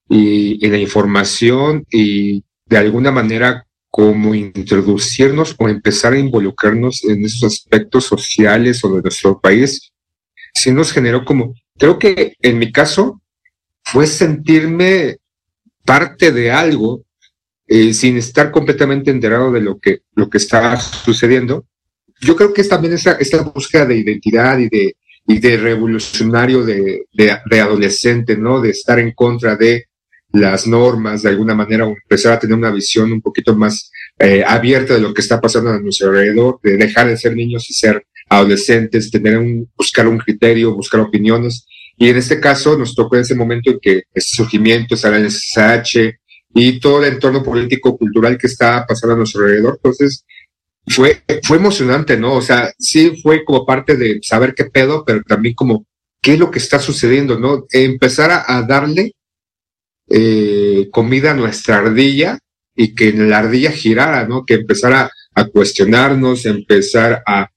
y, 0.10 0.65
y 0.65 0.70
la 0.70 0.79
información 0.79 1.86
y 1.91 2.44
de 2.65 2.77
alguna 2.77 3.12
manera 3.12 3.65
como 3.91 4.36
introducirnos 4.36 5.56
o 5.58 5.70
empezar 5.70 6.13
a 6.13 6.20
involucrarnos 6.20 7.03
en 7.06 7.24
esos 7.24 7.44
aspectos 7.44 8.06
sociales 8.06 8.84
o 8.84 8.96
de 8.96 9.01
nuestro 9.01 9.39
país, 9.39 9.91
sí 10.53 10.72
nos 10.72 10.91
generó 10.91 11.25
como, 11.25 11.53
creo 11.77 11.98
que 11.98 12.34
en 12.41 12.60
mi 12.60 12.72
caso 12.72 13.22
fue 13.84 14.06
sentirme 14.08 15.18
parte 15.86 16.32
de 16.32 16.51
algo 16.51 17.03
eh, 17.71 17.93
sin 17.93 18.17
estar 18.17 18.49
completamente 18.49 19.11
enterado 19.11 19.51
de 19.51 19.61
lo 19.61 19.77
que, 19.77 19.99
lo 20.15 20.27
que 20.27 20.39
estaba 20.39 20.75
sucediendo. 20.79 21.67
Yo 22.19 22.35
creo 22.35 22.51
que 22.51 22.61
es 22.61 22.69
también 22.69 22.95
esa, 22.95 23.11
esta 23.13 23.43
búsqueda 23.43 23.85
de 23.85 23.97
identidad 23.97 24.57
y 24.57 24.69
de, 24.69 24.95
y 25.27 25.38
de 25.38 25.55
revolucionario 25.57 26.65
de, 26.65 27.05
de, 27.13 27.38
de 27.47 27.61
adolescente, 27.61 28.35
¿no? 28.35 28.59
De 28.59 28.71
estar 28.71 28.97
en 28.97 29.11
contra 29.11 29.55
de 29.55 29.85
las 30.31 30.65
normas 30.65 31.21
de 31.21 31.29
alguna 31.29 31.53
manera 31.53 31.85
o 31.85 31.89
empezar 31.89 32.33
a 32.33 32.39
tener 32.39 32.57
una 32.57 32.71
visión 32.71 33.11
un 33.11 33.21
poquito 33.21 33.55
más 33.55 33.91
eh, 34.17 34.43
abierta 34.45 34.95
de 34.95 35.01
lo 35.01 35.13
que 35.13 35.21
está 35.21 35.39
pasando 35.39 35.69
a 35.69 35.79
nuestro 35.79 36.09
alrededor, 36.09 36.59
de 36.63 36.75
dejar 36.75 37.07
de 37.07 37.17
ser 37.17 37.35
niños 37.35 37.69
y 37.69 37.75
ser 37.75 38.03
adolescentes, 38.29 39.11
tener 39.11 39.38
un, 39.38 39.69
buscar 39.77 40.07
un 40.07 40.17
criterio, 40.17 40.73
buscar 40.73 41.01
opiniones. 41.01 41.67
Y 41.97 42.09
en 42.09 42.17
este 42.17 42.39
caso 42.39 42.75
nos 42.75 42.95
tocó 42.95 43.15
en 43.15 43.21
ese 43.21 43.35
momento 43.35 43.69
en 43.69 43.79
que 43.79 44.03
ese 44.13 44.35
surgimiento, 44.38 44.95
estar 44.95 45.13
en 45.13 45.21
el 45.21 45.27
SH 45.27 46.19
y 46.53 46.79
todo 46.79 47.03
el 47.03 47.13
entorno 47.13 47.44
político, 47.44 47.98
cultural 47.98 48.38
que 48.38 48.48
está 48.48 48.86
pasando 48.88 49.13
a 49.13 49.18
nuestro 49.18 49.44
alrededor. 49.44 49.75
Entonces, 49.75 50.25
fue, 50.88 51.24
fue 51.44 51.58
emocionante, 51.58 52.18
¿no? 52.18 52.34
O 52.36 52.41
sea, 52.41 52.72
sí 52.79 53.22
fue 53.22 53.44
como 53.46 53.65
parte 53.65 53.96
de 53.96 54.20
saber 54.24 54.56
qué 54.56 54.65
pedo, 54.65 55.03
pero 55.06 55.22
también 55.24 55.56
como 55.56 55.86
qué 56.22 56.34
es 56.34 56.39
lo 56.39 56.51
que 56.51 56.60
está 56.60 56.79
sucediendo, 56.79 57.39
¿no? 57.39 57.65
Empezar 57.72 58.44
a, 58.48 58.62
darle 58.63 59.13
eh, 60.10 60.89
comida 60.91 61.32
a 61.32 61.36
nuestra 61.36 61.77
ardilla 61.77 62.39
y 62.75 62.96
que 62.96 63.13
la 63.13 63.39
ardilla 63.39 63.72
girara, 63.72 64.27
¿no? 64.27 64.46
Que 64.46 64.56
empezara 64.56 65.12
a 65.36 65.46
cuestionarnos, 65.46 66.46
empezar 66.46 67.24
a, 67.25 67.50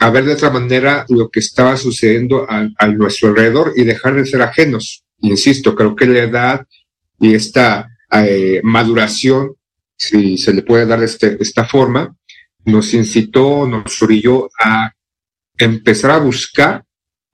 a 0.00 0.10
ver 0.10 0.24
de 0.24 0.34
otra 0.34 0.50
manera 0.50 1.04
lo 1.08 1.30
que 1.30 1.40
estaba 1.40 1.76
sucediendo 1.76 2.46
a, 2.48 2.86
nuestro 2.88 3.28
alrededor 3.28 3.72
y 3.76 3.84
dejar 3.84 4.14
de 4.14 4.26
ser 4.26 4.42
ajenos. 4.42 5.04
Insisto, 5.20 5.74
creo 5.74 5.96
que 5.96 6.06
la 6.06 6.20
edad 6.20 6.66
y 7.18 7.34
esta 7.34 7.88
eh, 8.12 8.60
maduración, 8.62 9.54
si 9.96 10.36
se 10.36 10.52
le 10.52 10.62
puede 10.62 10.86
dar 10.86 11.02
este, 11.02 11.36
esta 11.40 11.64
forma, 11.64 12.14
nos 12.64 12.92
incitó, 12.94 13.66
nos 13.66 14.00
orilló 14.02 14.48
a 14.60 14.92
empezar 15.58 16.10
a 16.12 16.18
buscar, 16.18 16.84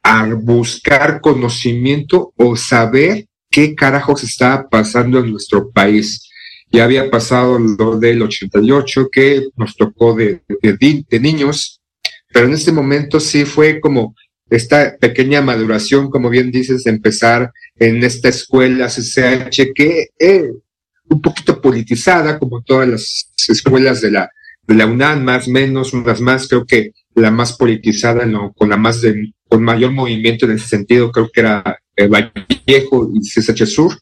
a 0.03 0.25
buscar 0.27 1.21
conocimiento 1.21 2.33
o 2.37 2.57
saber 2.57 3.27
qué 3.51 3.75
carajos 3.75 4.23
estaba 4.23 4.69
pasando 4.69 5.19
en 5.19 5.31
nuestro 5.31 5.71
país. 5.71 6.29
Ya 6.71 6.85
había 6.85 7.11
pasado 7.11 7.59
lo 7.59 7.99
del 7.99 8.23
88 8.23 9.09
que 9.11 9.49
nos 9.57 9.75
tocó 9.77 10.15
de, 10.15 10.43
de, 10.61 11.21
niños, 11.21 11.81
pero 12.33 12.47
en 12.47 12.53
este 12.53 12.73
momento 12.73 13.21
sí 13.21 13.45
fue 13.45 13.81
como 13.81 14.15
esta 14.51 14.97
pequeña 14.99 15.41
maduración, 15.41 16.11
como 16.11 16.29
bien 16.29 16.51
dices, 16.51 16.85
de 16.85 16.91
empezar 16.91 17.53
en 17.77 18.05
esta 18.05 18.29
escuela 18.29 18.89
CCH 18.89 19.73
que 19.75 20.09
es 20.19 20.51
un 21.09 21.21
poquito 21.21 21.61
politizada, 21.61 22.39
como 22.39 22.63
todas 22.63 22.89
las 22.89 23.33
escuelas 23.49 24.01
de 24.01 24.11
la, 24.11 24.31
de 24.63 24.75
la 24.75 24.87
UNAM, 24.87 25.25
más 25.25 25.49
menos, 25.49 25.93
unas 25.93 26.21
más, 26.21 26.49
creo 26.49 26.65
que 26.65 26.93
la 27.15 27.31
más 27.31 27.57
politizada, 27.57 28.27
no, 28.27 28.53
con 28.53 28.69
la 28.69 28.77
más 28.77 29.01
de, 29.01 29.33
con 29.49 29.63
mayor 29.63 29.93
movimiento 29.93 30.47
en 30.47 30.53
ese 30.53 30.69
sentido, 30.69 31.11
creo 31.11 31.31
que 31.33 31.41
era 31.41 31.79
eh, 31.97 32.07
Vallejo 32.07 33.11
y 33.15 33.21
CSH 33.21 33.67
Sur. 33.67 33.99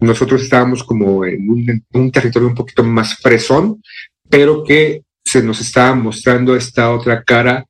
nosotros 0.00 0.42
estábamos 0.42 0.84
como 0.84 1.24
en 1.24 1.48
un, 1.50 1.84
un 1.92 2.12
territorio 2.12 2.48
un 2.48 2.54
poquito 2.54 2.84
más 2.84 3.16
fresón, 3.16 3.82
pero 4.28 4.62
que 4.62 5.02
se 5.24 5.42
nos 5.42 5.60
estaba 5.60 5.94
mostrando 5.94 6.54
esta 6.54 6.90
otra 6.92 7.22
cara 7.22 7.64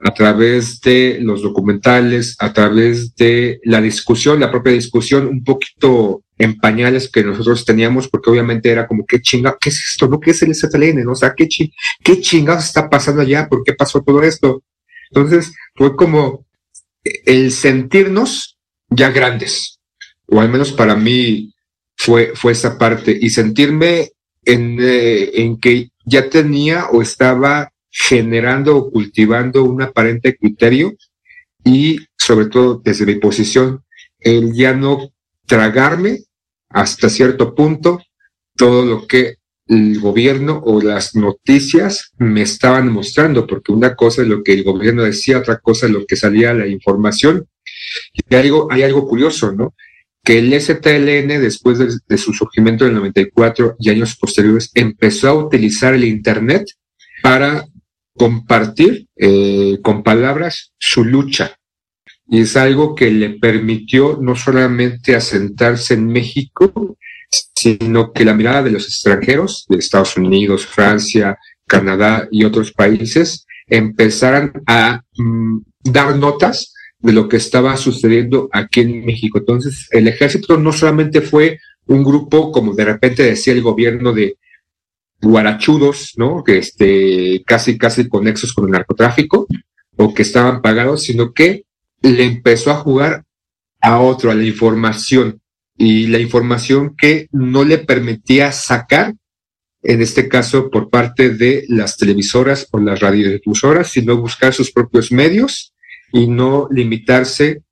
a 0.00 0.14
través 0.14 0.80
de 0.80 1.18
los 1.20 1.42
documentales, 1.42 2.36
a 2.38 2.52
través 2.52 3.14
de 3.16 3.60
la 3.64 3.80
discusión, 3.80 4.40
la 4.40 4.50
propia 4.50 4.72
discusión, 4.72 5.26
un 5.26 5.44
poquito 5.44 6.22
en 6.40 6.56
pañales 6.56 7.10
que 7.10 7.22
nosotros 7.22 7.66
teníamos, 7.66 8.08
porque 8.08 8.30
obviamente 8.30 8.70
era 8.70 8.86
como, 8.86 9.04
¿qué 9.06 9.20
chinga? 9.20 9.58
¿Qué 9.60 9.68
es 9.68 9.78
esto? 9.92 10.08
¿No? 10.08 10.18
¿Qué 10.18 10.30
es 10.30 10.42
el 10.42 10.54
ZLN? 10.54 11.04
¿No? 11.04 11.12
O 11.12 11.14
sea, 11.14 11.34
¿qué, 11.36 11.46
chi 11.46 11.70
¿qué 12.02 12.18
chingados 12.18 12.64
está 12.64 12.88
pasando 12.88 13.20
allá? 13.20 13.46
¿Por 13.46 13.62
qué 13.62 13.74
pasó 13.74 14.02
todo 14.02 14.22
esto? 14.22 14.62
Entonces, 15.10 15.52
fue 15.74 15.94
como 15.94 16.46
el 17.26 17.52
sentirnos 17.52 18.56
ya 18.88 19.10
grandes, 19.10 19.80
o 20.28 20.40
al 20.40 20.48
menos 20.48 20.72
para 20.72 20.96
mí 20.96 21.52
fue, 21.94 22.32
fue 22.34 22.52
esa 22.52 22.78
parte, 22.78 23.16
y 23.20 23.28
sentirme 23.28 24.12
en, 24.42 24.78
eh, 24.80 25.42
en 25.42 25.60
que 25.60 25.90
ya 26.06 26.30
tenía 26.30 26.86
o 26.86 27.02
estaba 27.02 27.70
generando 27.90 28.78
o 28.78 28.90
cultivando 28.90 29.62
un 29.64 29.82
aparente 29.82 30.34
criterio 30.36 30.94
y 31.64 31.98
sobre 32.16 32.46
todo 32.46 32.80
desde 32.82 33.04
mi 33.04 33.16
posición, 33.16 33.84
el 34.20 34.54
ya 34.54 34.72
no 34.72 35.10
tragarme 35.46 36.20
hasta 36.70 37.08
cierto 37.08 37.54
punto 37.54 38.00
todo 38.56 38.84
lo 38.84 39.06
que 39.06 39.36
el 39.66 40.00
gobierno 40.00 40.60
o 40.64 40.82
las 40.82 41.14
noticias 41.14 42.12
me 42.18 42.42
estaban 42.42 42.92
mostrando, 42.92 43.46
porque 43.46 43.72
una 43.72 43.94
cosa 43.94 44.22
es 44.22 44.28
lo 44.28 44.42
que 44.42 44.52
el 44.52 44.64
gobierno 44.64 45.04
decía, 45.04 45.38
otra 45.38 45.58
cosa 45.58 45.86
es 45.86 45.92
lo 45.92 46.04
que 46.06 46.16
salía 46.16 46.52
la 46.52 46.66
información. 46.66 47.46
Y 48.12 48.34
algo, 48.34 48.68
hay 48.70 48.82
algo 48.82 49.06
curioso, 49.06 49.52
¿no? 49.52 49.74
Que 50.24 50.38
el 50.38 50.52
STLN, 50.60 51.40
después 51.40 51.78
de, 51.78 51.96
de 52.06 52.18
su 52.18 52.32
surgimiento 52.32 52.84
en 52.84 52.90
el 52.90 52.96
94 52.96 53.76
y 53.78 53.90
años 53.90 54.16
posteriores, 54.16 54.70
empezó 54.74 55.28
a 55.28 55.34
utilizar 55.34 55.94
el 55.94 56.04
Internet 56.04 56.66
para 57.22 57.64
compartir 58.16 59.06
eh, 59.16 59.78
con 59.82 60.02
palabras 60.02 60.72
su 60.78 61.04
lucha. 61.04 61.56
Y 62.30 62.42
es 62.42 62.56
algo 62.56 62.94
que 62.94 63.10
le 63.10 63.30
permitió 63.30 64.16
no 64.20 64.36
solamente 64.36 65.16
asentarse 65.16 65.94
en 65.94 66.06
México, 66.06 66.96
sino 67.56 68.12
que 68.12 68.24
la 68.24 68.34
mirada 68.34 68.62
de 68.62 68.70
los 68.70 68.84
extranjeros, 68.84 69.66
de 69.68 69.78
Estados 69.78 70.16
Unidos, 70.16 70.64
Francia, 70.64 71.36
Canadá 71.66 72.28
y 72.30 72.44
otros 72.44 72.72
países, 72.72 73.46
empezaran 73.66 74.52
a 74.66 75.02
mm, 75.16 75.58
dar 75.82 76.16
notas 76.16 76.72
de 77.00 77.12
lo 77.12 77.28
que 77.28 77.36
estaba 77.36 77.76
sucediendo 77.76 78.48
aquí 78.52 78.80
en 78.80 79.04
México. 79.04 79.38
Entonces, 79.38 79.88
el 79.90 80.06
ejército 80.06 80.56
no 80.56 80.72
solamente 80.72 81.22
fue 81.22 81.58
un 81.86 82.04
grupo, 82.04 82.52
como 82.52 82.74
de 82.74 82.84
repente 82.84 83.24
decía 83.24 83.54
el 83.54 83.62
gobierno 83.62 84.12
de 84.12 84.36
guarachudos, 85.20 86.12
¿no? 86.16 86.44
Que 86.44 86.58
este, 86.58 87.42
casi, 87.44 87.76
casi 87.76 88.08
conexos 88.08 88.52
con 88.52 88.66
el 88.66 88.70
narcotráfico, 88.70 89.48
o 89.96 90.14
que 90.14 90.22
estaban 90.22 90.62
pagados, 90.62 91.02
sino 91.02 91.32
que 91.32 91.64
le 92.02 92.24
empezó 92.24 92.70
a 92.70 92.76
jugar 92.76 93.24
a 93.80 94.00
otro, 94.00 94.30
a 94.30 94.34
la 94.34 94.44
información, 94.44 95.40
y 95.76 96.08
la 96.08 96.18
información 96.18 96.94
que 96.94 97.28
no 97.32 97.64
le 97.64 97.78
permitía 97.78 98.52
sacar, 98.52 99.14
en 99.82 100.02
este 100.02 100.28
caso 100.28 100.70
por 100.70 100.90
parte 100.90 101.30
de 101.30 101.64
las 101.68 101.96
televisoras 101.96 102.68
o 102.70 102.78
las 102.78 103.00
radiodifusoras, 103.00 103.88
sino 103.88 104.18
buscar 104.18 104.52
sus 104.52 104.70
propios 104.72 105.10
medios 105.10 105.72
y 106.12 106.26
no 106.26 106.68
limitarse 106.70 107.62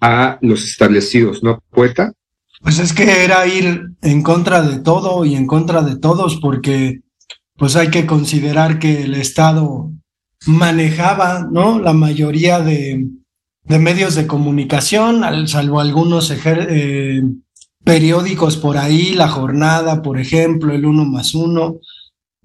a 0.00 0.38
los 0.42 0.64
establecidos, 0.64 1.42
¿no, 1.42 1.60
poeta? 1.70 2.12
Pues 2.60 2.78
es 2.78 2.92
que 2.92 3.24
era 3.24 3.44
ir 3.48 3.82
en 4.00 4.22
contra 4.22 4.62
de 4.62 4.78
todo 4.78 5.24
y 5.24 5.34
en 5.34 5.48
contra 5.48 5.82
de 5.82 5.98
todos, 5.98 6.38
porque 6.40 7.00
pues 7.56 7.74
hay 7.74 7.90
que 7.90 8.06
considerar 8.06 8.78
que 8.78 9.02
el 9.02 9.14
Estado 9.14 9.90
manejaba, 10.46 11.48
¿no? 11.50 11.80
La 11.80 11.94
mayoría 11.94 12.60
de, 12.60 13.08
de 13.70 13.78
medios 13.78 14.16
de 14.16 14.26
comunicación, 14.26 15.22
al, 15.22 15.46
salvo 15.46 15.78
algunos 15.78 16.32
eh, 16.32 17.22
periódicos 17.84 18.56
por 18.56 18.76
ahí, 18.76 19.14
La 19.14 19.28
Jornada, 19.28 20.02
por 20.02 20.18
ejemplo, 20.18 20.74
el 20.74 20.84
Uno 20.84 21.04
más 21.04 21.36
Uno, 21.36 21.78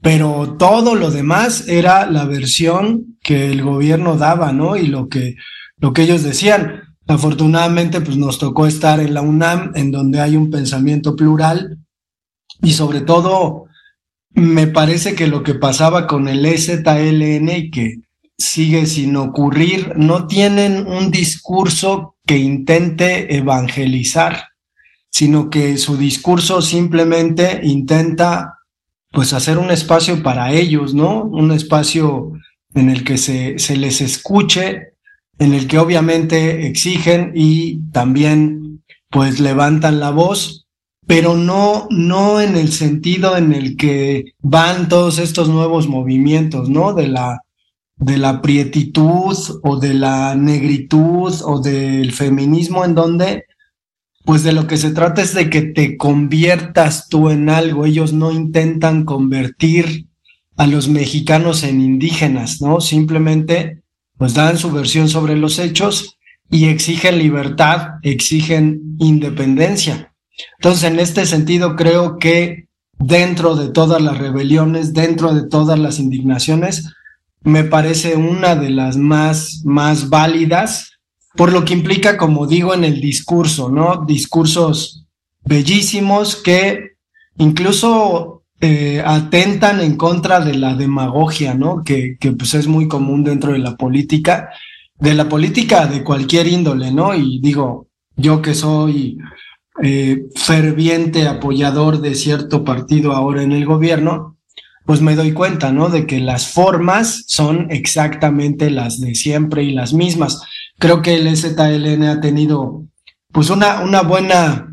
pero 0.04 0.56
todo 0.60 0.94
lo 0.94 1.10
demás 1.10 1.68
era 1.68 2.06
la 2.06 2.26
versión 2.26 3.18
que 3.24 3.50
el 3.50 3.64
gobierno 3.64 4.18
daba, 4.18 4.54
¿no? 4.54 4.78
Y 4.78 4.86
lo 4.86 5.10
que, 5.10 5.36
lo 5.78 5.94
que 5.94 6.04
ellos 6.04 6.22
decían. 6.22 6.84
Afortunadamente, 7.08 8.02
pues 8.02 8.18
nos 8.18 8.38
tocó 8.38 8.68
estar 8.68 9.00
en 9.00 9.16
la 9.16 9.24
UNAM, 9.24 9.72
en 9.74 9.90
donde 9.90 10.22
hay 10.22 10.36
un 10.36 10.52
pensamiento 10.52 11.16
plural 11.16 11.80
y 12.62 12.74
sobre 12.74 13.02
todo 13.02 13.66
me 14.30 14.68
parece 14.68 15.16
que 15.16 15.26
lo 15.26 15.42
que 15.42 15.56
pasaba 15.56 16.06
con 16.06 16.28
el 16.28 16.46
EZLN 16.46 17.50
y 17.50 17.72
que 17.72 17.96
sigue 18.38 18.86
sin 18.86 19.16
ocurrir, 19.16 19.94
no 19.96 20.28
tienen 20.28 20.88
un 20.88 21.12
discurso 21.12 22.16
que 22.26 22.38
intente 22.38 23.36
evangelizar, 23.36 24.50
sino 25.10 25.50
que 25.50 25.78
su 25.78 25.98
discurso 25.98 26.62
simplemente 26.62 27.62
intenta 27.64 28.60
pues 29.12 29.32
hacer 29.34 29.58
un 29.58 29.72
espacio 29.72 30.22
para 30.22 30.52
ellos, 30.52 30.94
¿no? 30.94 31.24
Un 31.24 31.52
espacio 31.52 32.34
en 32.74 32.90
el 32.90 33.06
que 33.06 33.18
se, 33.18 33.58
se 33.60 33.78
les 33.78 34.02
escuche 34.02 34.96
en 35.40 35.54
el 35.54 35.68
que 35.68 35.80
obviamente 35.80 36.68
exigen 36.68 37.32
y 37.34 37.80
también 37.92 38.84
pues 39.10 39.40
levantan 39.40 40.00
la 40.00 40.12
voz, 40.12 40.68
pero 41.08 41.36
no, 41.36 41.88
no 41.90 42.42
en 42.42 42.56
el 42.58 42.72
sentido 42.72 43.38
en 43.38 43.54
el 43.54 43.78
que 43.78 44.34
van 44.40 44.90
todos 44.90 45.20
estos 45.20 45.48
nuevos 45.48 45.88
movimientos, 45.88 46.70
¿no? 46.70 46.94
De 46.94 47.08
la, 47.08 47.45
de 47.98 48.18
la 48.18 48.42
prietitud 48.42 49.38
o 49.64 49.78
de 49.78 49.94
la 49.94 50.36
negritud 50.36 51.34
o 51.44 51.62
del 51.62 52.12
feminismo 52.12 52.84
en 52.84 52.96
donde 52.96 53.46
pues 54.26 54.44
de 54.44 54.54
lo 54.54 54.66
que 54.66 54.78
se 54.78 54.92
trata 54.92 55.22
es 55.22 55.36
de 55.36 55.50
que 55.52 55.62
te 55.62 55.98
conviertas 55.98 57.10
tú 57.10 57.30
en 57.30 57.48
algo. 57.48 57.86
Ellos 57.86 58.12
no 58.12 58.32
intentan 58.32 59.06
convertir 59.06 60.08
a 60.58 60.66
los 60.66 60.90
mexicanos 60.90 61.64
en 61.64 61.80
indígenas, 61.80 62.60
¿no? 62.60 62.82
Simplemente 62.82 63.84
pues 64.18 64.34
dan 64.34 64.58
su 64.58 64.72
versión 64.72 65.10
sobre 65.10 65.36
los 65.36 65.60
hechos 65.60 66.18
y 66.50 66.66
exigen 66.66 67.20
libertad, 67.20 68.00
exigen 68.02 68.96
independencia. 69.00 70.14
Entonces, 70.58 70.84
en 70.86 71.00
este 71.00 71.26
sentido, 71.26 71.76
creo 71.76 72.18
que 72.18 72.68
dentro 72.98 73.56
de 73.56 73.70
todas 73.70 74.02
las 74.02 74.18
rebeliones, 74.18 74.94
dentro 74.94 75.34
de 75.34 75.48
todas 75.48 75.78
las 75.78 76.00
indignaciones, 76.00 76.94
me 77.46 77.64
parece 77.64 78.16
una 78.16 78.56
de 78.56 78.72
las 78.72 78.98
más, 78.98 79.62
más 79.64 80.10
válidas, 80.10 81.00
por 81.36 81.54
lo 81.54 81.64
que 81.64 81.74
implica, 81.74 82.18
como 82.18 82.48
digo, 82.48 82.74
en 82.74 82.84
el 82.84 83.00
discurso, 83.00 83.70
¿no? 83.70 84.04
Discursos 84.06 85.06
bellísimos 85.44 86.36
que 86.36 86.96
incluso 87.38 88.44
eh, 88.60 89.02
atentan 89.06 89.80
en 89.80 89.96
contra 89.96 90.40
de 90.40 90.56
la 90.56 90.76
demagogia, 90.76 91.54
¿no? 91.54 91.84
Que, 91.84 92.18
que 92.20 92.32
pues 92.32 92.56
es 92.56 92.68
muy 92.68 92.88
común 92.88 93.24
dentro 93.24 93.52
de 93.54 93.60
la 93.60 93.78
política, 93.78 94.50
de 94.98 95.14
la 95.14 95.30
política 95.30 95.86
de 95.86 96.04
cualquier 96.04 96.48
índole, 96.48 96.92
¿no? 96.92 97.14
Y 97.14 97.40
digo, 97.40 97.88
yo 98.16 98.42
que 98.42 98.56
soy 98.56 99.20
eh, 99.84 100.26
ferviente 100.36 101.28
apoyador 101.28 102.00
de 102.00 102.16
cierto 102.16 102.64
partido 102.64 103.12
ahora 103.12 103.44
en 103.44 103.52
el 103.52 103.66
gobierno, 103.66 104.35
pues 104.86 105.02
me 105.02 105.16
doy 105.16 105.34
cuenta, 105.34 105.72
¿no? 105.72 105.90
De 105.90 106.06
que 106.06 106.20
las 106.20 106.48
formas 106.48 107.24
son 107.28 107.68
exactamente 107.72 108.70
las 108.70 109.02
de 109.02 109.16
siempre 109.16 109.64
y 109.64 109.72
las 109.72 109.94
mismas. 109.94 110.42
Creo 110.78 111.02
que 111.02 111.16
el 111.16 111.36
ZLN 111.36 112.04
ha 112.04 112.22
tenido, 112.22 112.86
pues, 113.32 113.50
una, 113.50 113.82
una 113.82 114.02
buena 114.02 114.70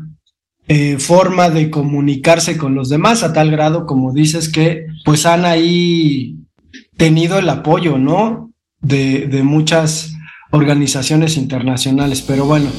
eh, 0.67 0.97
forma 0.99 1.49
de 1.49 1.69
comunicarse 1.69 2.57
con 2.57 2.75
los 2.75 2.89
demás 2.89 3.23
a 3.23 3.33
tal 3.33 3.49
grado, 3.51 3.85
como 3.85 4.13
dices, 4.13 4.49
que 4.49 4.85
pues 5.03 5.25
han 5.25 5.45
ahí 5.45 6.37
tenido 6.95 7.39
el 7.39 7.49
apoyo, 7.49 7.97
¿no? 7.97 8.51
De, 8.81 9.27
de 9.27 9.43
muchas 9.43 10.13
organizaciones 10.51 11.37
internacionales. 11.37 12.21
Pero 12.21 12.45
bueno, 12.45 12.69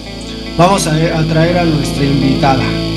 vamos 0.56 0.86
a, 0.86 0.92
a 0.92 1.24
traer 1.24 1.58
a 1.58 1.64
nuestra 1.64 2.04
invitada. 2.04 2.93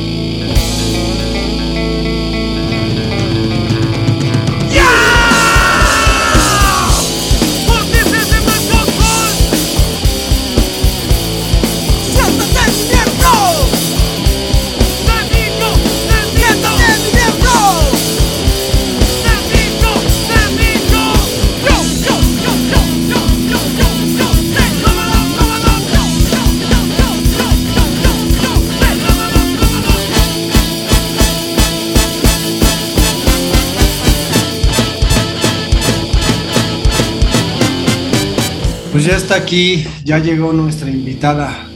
Está 39.28 39.44
aquí, 39.44 39.86
ya 40.06 40.20
llegó 40.20 40.54
nuestra 40.54 40.90
invitada. 40.90 41.68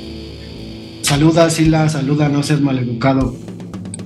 Saluda, 1.01 1.49
Sila, 1.49 1.89
saluda, 1.89 2.29
no 2.29 2.43
seas 2.43 2.61
maleducado. 2.61 3.35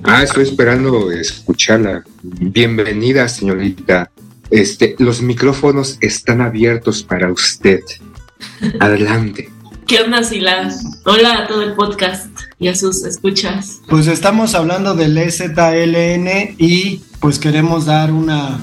Ah, 0.02 0.24
estoy 0.24 0.42
esperando 0.42 1.12
escucharla. 1.12 2.02
Bienvenida, 2.24 3.28
señorita. 3.28 4.10
Este, 4.50 4.96
los 4.98 5.22
micrófonos 5.22 5.96
están 6.00 6.40
abiertos 6.40 7.04
para 7.04 7.30
usted. 7.30 7.82
Adelante. 8.80 9.48
¿Qué 9.86 10.00
onda, 10.00 10.24
Sila? 10.24 10.68
Hola 11.04 11.44
a 11.44 11.46
todo 11.46 11.62
el 11.62 11.74
podcast 11.74 12.26
y 12.58 12.66
a 12.66 12.74
sus 12.74 13.04
escuchas. 13.04 13.80
Pues 13.88 14.08
estamos 14.08 14.56
hablando 14.56 14.96
del 14.96 15.16
EZLN 15.16 16.56
y 16.58 17.00
pues 17.20 17.38
queremos 17.38 17.86
dar 17.86 18.10
una, 18.10 18.58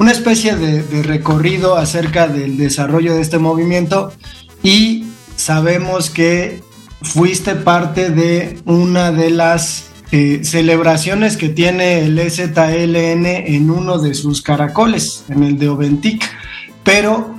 una 0.00 0.12
especie 0.12 0.56
de, 0.56 1.02
recorrido 1.02 1.76
acerca 1.76 2.26
del 2.26 2.56
desarrollo 2.56 3.14
de 3.14 3.20
este 3.20 3.38
movimiento 3.38 4.10
y 4.62 5.04
sabemos 5.36 6.08
que 6.08 6.62
fuiste 7.02 7.54
parte 7.54 8.08
de 8.08 8.58
una 8.64 9.12
de 9.12 9.28
las 9.28 9.90
eh, 10.10 10.40
celebraciones 10.42 11.36
que 11.36 11.50
tiene 11.50 12.06
el 12.06 12.18
EZLN 12.18 13.26
en 13.26 13.70
uno 13.70 13.98
de 13.98 14.14
sus 14.14 14.40
caracoles, 14.40 15.24
en 15.28 15.42
el 15.42 15.58
de 15.58 15.68
Oventic, 15.68 16.30
pero 16.82 17.38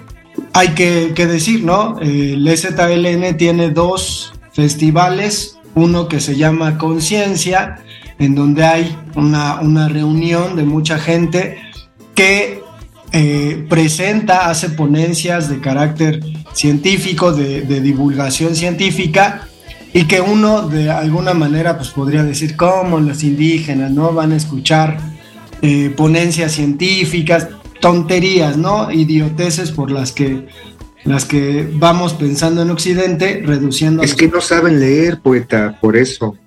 hay 0.54 0.70
que, 0.70 1.14
decir, 1.16 1.64
¿no? 1.64 2.00
El 2.00 2.48
EZLN 2.48 3.38
tiene 3.38 3.72
dos 3.72 4.34
festivales, 4.54 5.58
uno 5.74 6.08
que 6.08 6.20
se 6.20 6.36
llama 6.36 6.78
Conciencia, 6.78 7.80
en 8.20 8.36
donde 8.36 8.66
hay 8.66 8.96
una, 9.16 9.62
una 9.62 9.90
reunión 9.90 10.56
de 10.56 10.64
mucha 10.64 11.00
gente 11.00 11.71
que 12.16 12.62
eh, 13.12 13.66
presenta, 13.70 14.50
hace 14.50 14.70
ponencias 14.70 15.50
de 15.50 15.60
carácter 15.60 16.22
científico, 16.54 17.32
de, 17.34 17.62
de, 17.62 17.82
divulgación 17.82 18.56
científica, 18.56 19.48
y 19.94 20.06
que 20.06 20.22
uno 20.22 20.70
de 20.70 20.90
alguna 20.90 21.34
manera 21.34 21.78
pues 21.78 21.90
podría 21.90 22.24
decir 22.24 22.56
cómo 22.56 23.00
los 23.00 23.24
indígenas 23.24 23.92
no 23.92 24.14
van 24.14 24.32
a 24.32 24.38
escuchar 24.38 24.98
eh, 25.62 25.94
ponencias 25.96 26.54
científicas, 26.54 27.50
tonterías, 27.80 28.58
¿no? 28.58 28.92
Idioteces 28.92 29.72
por 29.72 29.92
las 29.92 30.12
que 30.12 30.48
las 31.04 31.26
que 31.26 31.68
vamos 31.74 32.14
pensando 32.14 32.62
en 32.62 32.70
Occidente, 32.70 33.42
reduciendo. 33.46 34.04
Es 34.04 34.14
que 34.14 34.28
no 34.28 34.40
saben 34.40 34.80
leer, 34.80 35.20
poeta, 35.20 35.78
por 35.82 35.98
eso. 35.98 36.38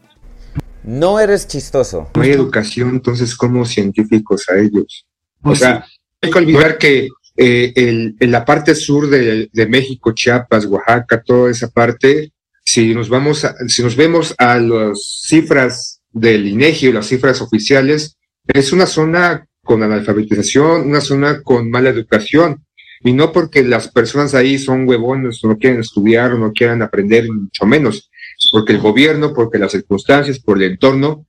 No 0.85 1.19
eres 1.19 1.49
chistoso. 1.49 2.09
No 2.15 2.23
hay 2.23 2.31
educación, 2.31 2.91
entonces, 2.91 3.35
como 3.35 3.65
científicos 3.65 4.49
a 4.49 4.59
ellos? 4.59 5.07
Pues 5.45 5.61
o 5.61 5.65
sea, 5.65 5.85
sí. 5.87 5.99
hay 6.23 6.31
que 6.31 6.39
olvidar 6.39 6.79
que 6.79 7.09
eh, 7.37 7.73
el, 7.77 8.17
en 8.19 8.31
la 8.31 8.45
parte 8.45 8.75
sur 8.75 9.09
de, 9.09 9.51
de, 9.53 9.67
México, 9.67 10.13
Chiapas, 10.13 10.67
Oaxaca, 10.67 11.23
toda 11.23 11.51
esa 11.51 11.69
parte, 11.69 12.33
si 12.65 12.95
nos 12.95 13.09
vamos, 13.09 13.45
a, 13.45 13.55
si 13.69 13.83
nos 13.83 13.95
vemos 13.95 14.35
a 14.39 14.59
las 14.59 15.23
cifras 15.27 16.01
del 16.11 16.49
INEGI 16.49 16.89
o 16.89 16.93
las 16.93 17.09
cifras 17.09 17.43
oficiales, 17.43 18.17
es 18.47 18.73
una 18.73 18.87
zona 18.87 19.47
con 19.63 19.83
analfabetización, 19.83 20.89
una 20.89 21.01
zona 21.01 21.43
con 21.43 21.71
mala 21.71 21.91
educación, 21.91 22.65
y 23.03 23.13
no 23.13 23.33
porque 23.33 23.63
las 23.63 23.89
personas 23.89 24.35
ahí 24.35 24.59
son 24.59 24.89
huevones 24.89 25.43
o 25.45 25.49
no 25.49 25.59
quieren 25.59 25.81
estudiar 25.81 26.33
o 26.33 26.39
no 26.39 26.53
quieran 26.53 26.81
aprender, 26.81 27.31
mucho 27.31 27.67
menos, 27.67 28.11
porque 28.51 28.73
el 28.73 28.79
gobierno, 28.79 29.35
porque 29.35 29.59
las 29.59 29.73
circunstancias, 29.73 30.39
por 30.39 30.57
el 30.57 30.73
entorno, 30.73 31.27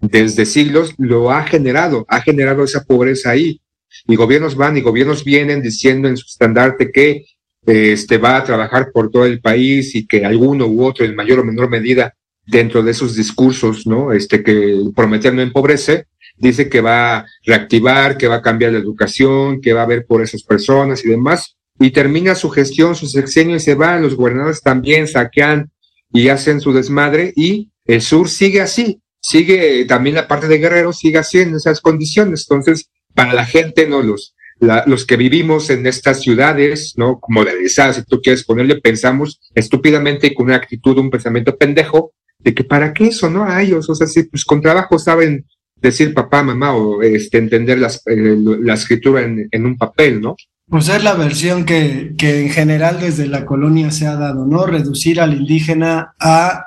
desde 0.00 0.46
siglos 0.46 0.94
lo 0.98 1.30
ha 1.30 1.44
generado, 1.44 2.04
ha 2.08 2.20
generado 2.20 2.64
esa 2.64 2.84
pobreza 2.84 3.30
ahí. 3.30 3.60
Y 4.06 4.16
gobiernos 4.16 4.54
van 4.54 4.76
y 4.76 4.80
gobiernos 4.80 5.24
vienen 5.24 5.62
diciendo 5.62 6.08
en 6.08 6.16
su 6.16 6.26
estandarte 6.26 6.90
que 6.92 7.24
este, 7.66 8.18
va 8.18 8.36
a 8.36 8.44
trabajar 8.44 8.90
por 8.92 9.10
todo 9.10 9.26
el 9.26 9.40
país 9.40 9.94
y 9.94 10.06
que 10.06 10.24
alguno 10.24 10.66
u 10.66 10.84
otro, 10.84 11.04
en 11.04 11.14
mayor 11.14 11.40
o 11.40 11.44
menor 11.44 11.68
medida, 11.68 12.14
dentro 12.46 12.82
de 12.82 12.92
esos 12.92 13.14
discursos, 13.14 13.86
¿no? 13.86 14.12
Este, 14.12 14.42
que 14.42 14.78
prometer 14.96 15.34
no 15.34 15.42
empobrece, 15.42 16.06
dice 16.36 16.68
que 16.68 16.80
va 16.80 17.18
a 17.18 17.26
reactivar, 17.44 18.16
que 18.16 18.28
va 18.28 18.36
a 18.36 18.42
cambiar 18.42 18.72
la 18.72 18.78
educación, 18.78 19.60
que 19.60 19.74
va 19.74 19.82
a 19.82 19.86
ver 19.86 20.06
por 20.06 20.22
esas 20.22 20.42
personas 20.42 21.04
y 21.04 21.08
demás, 21.08 21.56
y 21.78 21.90
termina 21.90 22.34
su 22.34 22.48
gestión, 22.48 22.94
su 22.94 23.06
sexenio 23.06 23.56
y 23.56 23.60
se 23.60 23.74
van, 23.74 24.02
los 24.02 24.16
gobernadores 24.16 24.62
también 24.62 25.06
saquean 25.06 25.70
y 26.12 26.28
hacen 26.28 26.60
su 26.60 26.72
desmadre, 26.72 27.32
y 27.36 27.70
el 27.84 28.00
sur 28.00 28.30
sigue 28.30 28.62
así, 28.62 29.00
sigue 29.28 29.84
también 29.84 30.16
la 30.16 30.26
parte 30.26 30.48
de 30.48 30.58
Guerrero, 30.58 30.92
sigue 30.92 31.20
en 31.34 31.54
esas 31.54 31.82
condiciones. 31.82 32.46
Entonces, 32.48 32.90
para 33.14 33.34
la 33.34 33.44
gente, 33.44 33.86
¿no? 33.86 34.02
Los, 34.02 34.34
la, 34.58 34.84
los 34.86 35.04
que 35.04 35.16
vivimos 35.16 35.68
en 35.68 35.86
estas 35.86 36.22
ciudades, 36.22 36.94
¿no? 36.96 37.20
Modernizadas, 37.28 37.96
si 37.96 38.04
tú 38.04 38.22
quieres 38.22 38.44
ponerle, 38.44 38.80
pensamos 38.80 39.40
estúpidamente 39.54 40.28
y 40.28 40.34
con 40.34 40.46
una 40.46 40.56
actitud, 40.56 40.96
un 40.98 41.10
pensamiento 41.10 41.58
pendejo, 41.58 42.12
de 42.38 42.54
que 42.54 42.64
para 42.64 42.94
qué 42.94 43.08
eso, 43.08 43.28
¿no? 43.28 43.44
A 43.44 43.62
ellos, 43.62 43.90
o 43.90 43.94
sea, 43.94 44.06
si 44.06 44.22
pues 44.22 44.44
con 44.46 44.62
trabajo 44.62 44.98
saben 44.98 45.44
decir 45.76 46.14
papá, 46.14 46.42
mamá 46.42 46.74
o 46.74 47.02
este, 47.02 47.36
entender 47.36 47.78
las, 47.78 48.02
eh, 48.06 48.36
la 48.62 48.74
escritura 48.74 49.22
en, 49.22 49.46
en, 49.50 49.66
un 49.66 49.76
papel, 49.76 50.22
¿no? 50.22 50.36
Pues 50.68 50.88
es 50.88 51.02
la 51.04 51.14
versión 51.14 51.64
que, 51.64 52.14
que 52.16 52.42
en 52.42 52.50
general 52.50 52.98
desde 53.00 53.26
la 53.26 53.44
colonia 53.44 53.90
se 53.90 54.06
ha 54.06 54.16
dado, 54.16 54.46
¿no? 54.46 54.66
Reducir 54.66 55.20
al 55.20 55.34
indígena 55.34 56.14
a 56.18 56.64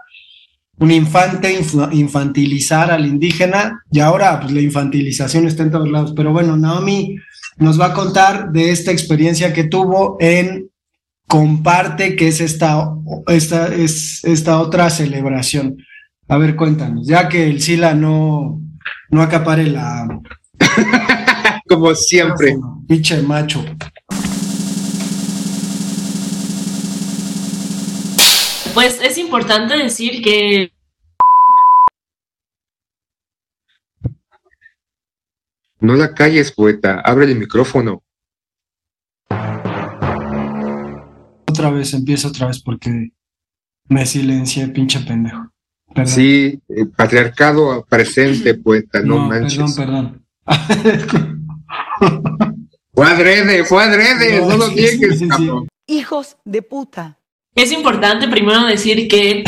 un 0.82 0.90
infante, 0.90 1.62
infantilizar 1.92 2.90
al 2.90 3.06
indígena 3.06 3.84
y 3.92 4.00
ahora 4.00 4.40
pues 4.40 4.52
la 4.52 4.62
infantilización 4.62 5.46
está 5.46 5.62
en 5.62 5.72
todos 5.72 5.88
lados. 5.88 6.14
Pero 6.16 6.34
bueno, 6.34 6.58
Naomi 6.58 7.18
nos 7.58 7.80
va 7.80 7.88
a 7.88 7.94
contar 7.94 8.52
de 8.52 8.72
esta 8.72 8.92
experiencia 8.92 9.54
que 9.54 9.66
tuvo 9.66 10.18
en 10.20 10.70
Comparte, 11.28 12.18
que 12.18 12.28
es 12.28 12.42
esta, 12.42 12.90
esta, 13.28 13.74
es 13.74 14.22
esta 14.26 14.60
otra 14.60 14.90
celebración. 14.90 15.78
A 16.28 16.38
ver, 16.38 16.58
cuéntanos, 16.58 17.08
ya 17.08 17.30
que 17.30 17.48
el 17.48 17.62
Sila 17.62 17.94
no, 17.94 18.60
no 19.12 19.22
acapare 19.22 19.68
la. 19.68 20.10
Como 21.70 21.96
siempre. 21.96 22.58
Pinche 22.88 23.22
macho. 23.22 23.64
Pues 28.74 29.02
es 29.02 29.18
importante 29.18 29.78
decir 29.78 30.22
que. 30.24 30.72
No 35.80 35.96
la 35.96 36.14
calles, 36.14 36.52
poeta. 36.52 37.02
Abre 37.04 37.26
el 37.26 37.36
micrófono. 37.36 38.04
Otra 41.50 41.70
vez, 41.72 41.94
empiezo 41.94 42.30
otra 42.30 42.48
vez 42.48 42.62
porque 42.62 43.10
me 43.90 44.06
silencié, 44.06 44.68
pinche 44.68 45.00
pendejo. 45.02 45.52
Perdón. 45.94 46.14
Sí, 46.14 46.62
eh, 46.70 46.86
patriarcado 46.96 47.86
presente, 47.90 48.54
poeta, 48.54 49.02
no, 49.02 49.16
no 49.16 49.28
manches. 49.28 49.76
Perdón, 49.76 50.24
perdón. 50.46 51.48
fue 52.94 53.06
adrede, 53.06 53.66
fue 53.66 53.84
adrede, 53.84 54.40
no, 54.40 54.50
no 54.50 54.58
lo 54.58 54.68
niegues, 54.70 55.20
sí, 55.20 55.28
sí, 55.36 55.50
Hijos 55.88 56.38
de 56.46 56.62
puta. 56.62 57.21
Es 57.56 57.72
importante 57.72 58.28
primero 58.28 58.66
decir 58.66 59.08
que 59.08 59.44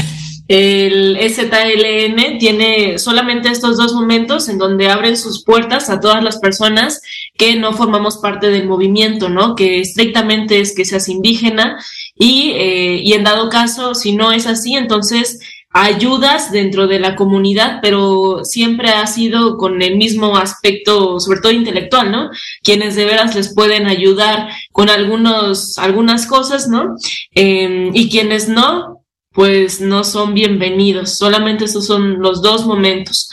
el 0.50 1.16
EZLN 1.16 2.38
tiene 2.38 3.00
solamente 3.00 3.50
estos 3.50 3.78
dos 3.78 3.94
momentos 3.94 4.50
en 4.50 4.58
donde 4.58 4.90
abren 4.90 5.16
sus 5.16 5.44
puertas 5.46 5.90
a 5.90 6.02
todas 6.02 6.22
las 6.22 6.38
personas 6.40 7.02
que 7.38 7.56
no 7.56 7.72
formamos 7.72 8.18
parte 8.18 8.50
del 8.50 8.68
movimiento, 8.68 9.30
¿no? 9.30 9.56
Que 9.56 9.80
estrictamente 9.80 10.60
es 10.60 10.76
que 10.76 10.84
seas 10.84 11.08
indígena 11.08 11.78
y, 12.16 12.52
eh, 12.56 13.00
y 13.02 13.14
en 13.14 13.24
dado 13.24 13.50
caso, 13.50 13.96
si 13.96 14.12
no 14.12 14.34
es 14.34 14.46
así, 14.46 14.76
entonces 14.76 15.40
ayudas 15.74 16.52
dentro 16.52 16.88
de 16.88 17.00
la 17.00 17.16
comunidad, 17.16 17.80
pero 17.82 18.46
siempre 18.46 18.90
ha 18.90 19.08
sido 19.08 19.58
con 19.58 19.82
el 19.82 19.98
mismo 19.98 20.38
aspecto, 20.38 21.20
sobre 21.20 21.42
todo 21.42 21.52
intelectual, 21.52 22.12
¿no? 22.12 22.30
Quienes 22.62 22.96
de 22.96 23.06
veras 23.06 23.36
les 23.36 23.54
pueden 23.54 23.88
ayudar 23.88 24.50
con 24.72 24.90
algunos, 24.90 25.80
algunas 25.80 26.28
cosas, 26.28 26.70
¿no? 26.70 26.96
Eh, 27.34 27.90
y 27.92 28.10
quienes 28.10 28.48
no, 28.48 29.04
pues 29.34 29.82
no 29.82 30.04
son 30.04 30.36
bienvenidos. 30.36 31.18
Solamente 31.18 31.66
esos 31.66 31.88
son 31.88 32.20
los 32.20 32.42
dos 32.44 32.66
momentos. 32.66 33.30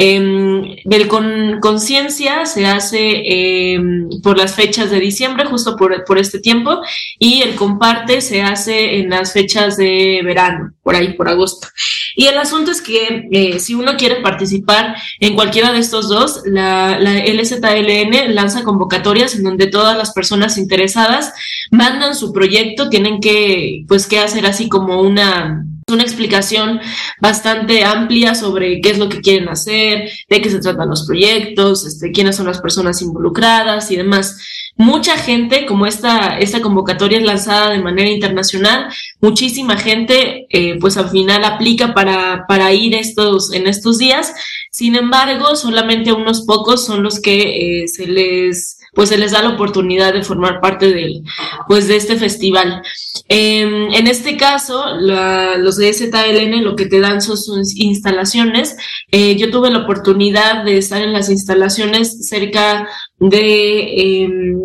Eh, 0.00 0.76
el 0.88 1.08
con 1.08 1.58
conciencia 1.60 2.46
se 2.46 2.66
hace 2.66 3.22
eh, 3.26 3.80
por 4.22 4.38
las 4.38 4.54
fechas 4.54 4.92
de 4.92 5.00
diciembre, 5.00 5.44
justo 5.46 5.76
por, 5.76 6.04
por, 6.04 6.18
este 6.18 6.38
tiempo, 6.38 6.80
y 7.18 7.42
el 7.42 7.56
comparte 7.56 8.20
se 8.20 8.42
hace 8.42 9.00
en 9.00 9.10
las 9.10 9.32
fechas 9.32 9.76
de 9.76 10.20
verano, 10.24 10.72
por 10.84 10.94
ahí, 10.94 11.14
por 11.14 11.28
agosto. 11.28 11.66
Y 12.14 12.26
el 12.26 12.38
asunto 12.38 12.70
es 12.70 12.80
que 12.80 13.28
eh, 13.32 13.58
si 13.58 13.74
uno 13.74 13.96
quiere 13.96 14.20
participar 14.22 14.94
en 15.18 15.34
cualquiera 15.34 15.72
de 15.72 15.80
estos 15.80 16.08
dos, 16.08 16.42
la, 16.44 16.98
la 17.00 17.24
LZLN 17.24 18.36
lanza 18.36 18.62
convocatorias 18.62 19.34
en 19.34 19.42
donde 19.42 19.66
todas 19.66 19.98
las 19.98 20.12
personas 20.12 20.58
interesadas 20.58 21.32
mandan 21.72 22.14
su 22.14 22.32
proyecto, 22.32 22.88
tienen 22.88 23.20
que, 23.20 23.84
pues, 23.88 24.06
que 24.06 24.20
hacer 24.20 24.46
así 24.46 24.68
como 24.68 25.00
una 25.00 25.64
una 25.88 26.02
explicación 26.02 26.80
bastante 27.20 27.84
amplia 27.84 28.34
sobre 28.34 28.80
qué 28.80 28.90
es 28.90 28.98
lo 28.98 29.08
que 29.08 29.20
quieren 29.20 29.48
hacer, 29.48 30.10
de 30.28 30.40
qué 30.40 30.50
se 30.50 30.60
tratan 30.60 30.88
los 30.88 31.06
proyectos, 31.06 31.86
este, 31.86 32.12
quiénes 32.12 32.36
son 32.36 32.46
las 32.46 32.60
personas 32.60 33.02
involucradas 33.02 33.90
y 33.90 33.96
demás. 33.96 34.36
mucha 34.76 35.16
gente, 35.16 35.66
como 35.66 35.86
esta, 35.86 36.38
esta 36.38 36.60
convocatoria 36.60 37.18
es 37.18 37.24
lanzada 37.24 37.70
de 37.70 37.80
manera 37.80 38.10
internacional, 38.10 38.88
muchísima 39.20 39.76
gente 39.76 40.46
eh, 40.50 40.78
pues 40.80 40.96
al 40.96 41.10
final 41.10 41.44
aplica 41.44 41.94
para, 41.94 42.46
para 42.46 42.72
ir 42.72 42.94
estos, 42.94 43.52
en 43.52 43.66
estos 43.66 43.98
días. 43.98 44.34
Sin 44.70 44.94
embargo, 44.94 45.56
solamente 45.56 46.12
unos 46.12 46.42
pocos 46.42 46.84
son 46.86 47.02
los 47.02 47.20
que 47.20 47.82
eh, 47.82 47.88
se 47.88 48.06
les 48.06 48.77
pues 48.94 49.08
se 49.08 49.18
les 49.18 49.32
da 49.32 49.42
la 49.42 49.50
oportunidad 49.50 50.12
de 50.12 50.22
formar 50.22 50.60
parte 50.60 50.92
del, 50.92 51.22
pues 51.68 51.88
de 51.88 51.96
este 51.96 52.16
festival. 52.16 52.82
Em, 53.28 53.92
en 53.92 54.06
este 54.06 54.36
caso, 54.36 54.84
los 54.96 55.76
de 55.76 55.92
ZLN 55.92 56.62
lo 56.62 56.76
que 56.76 56.86
te 56.86 57.00
dan 57.00 57.20
son 57.20 57.36
sus 57.36 57.76
instalaciones. 57.76 58.76
Eh, 59.10 59.36
yo 59.36 59.50
tuve 59.50 59.70
la 59.70 59.80
oportunidad 59.80 60.64
de 60.64 60.78
estar 60.78 61.02
en 61.02 61.12
las 61.12 61.28
instalaciones 61.28 62.28
cerca 62.28 62.88
de, 63.18 64.22
em, 64.22 64.58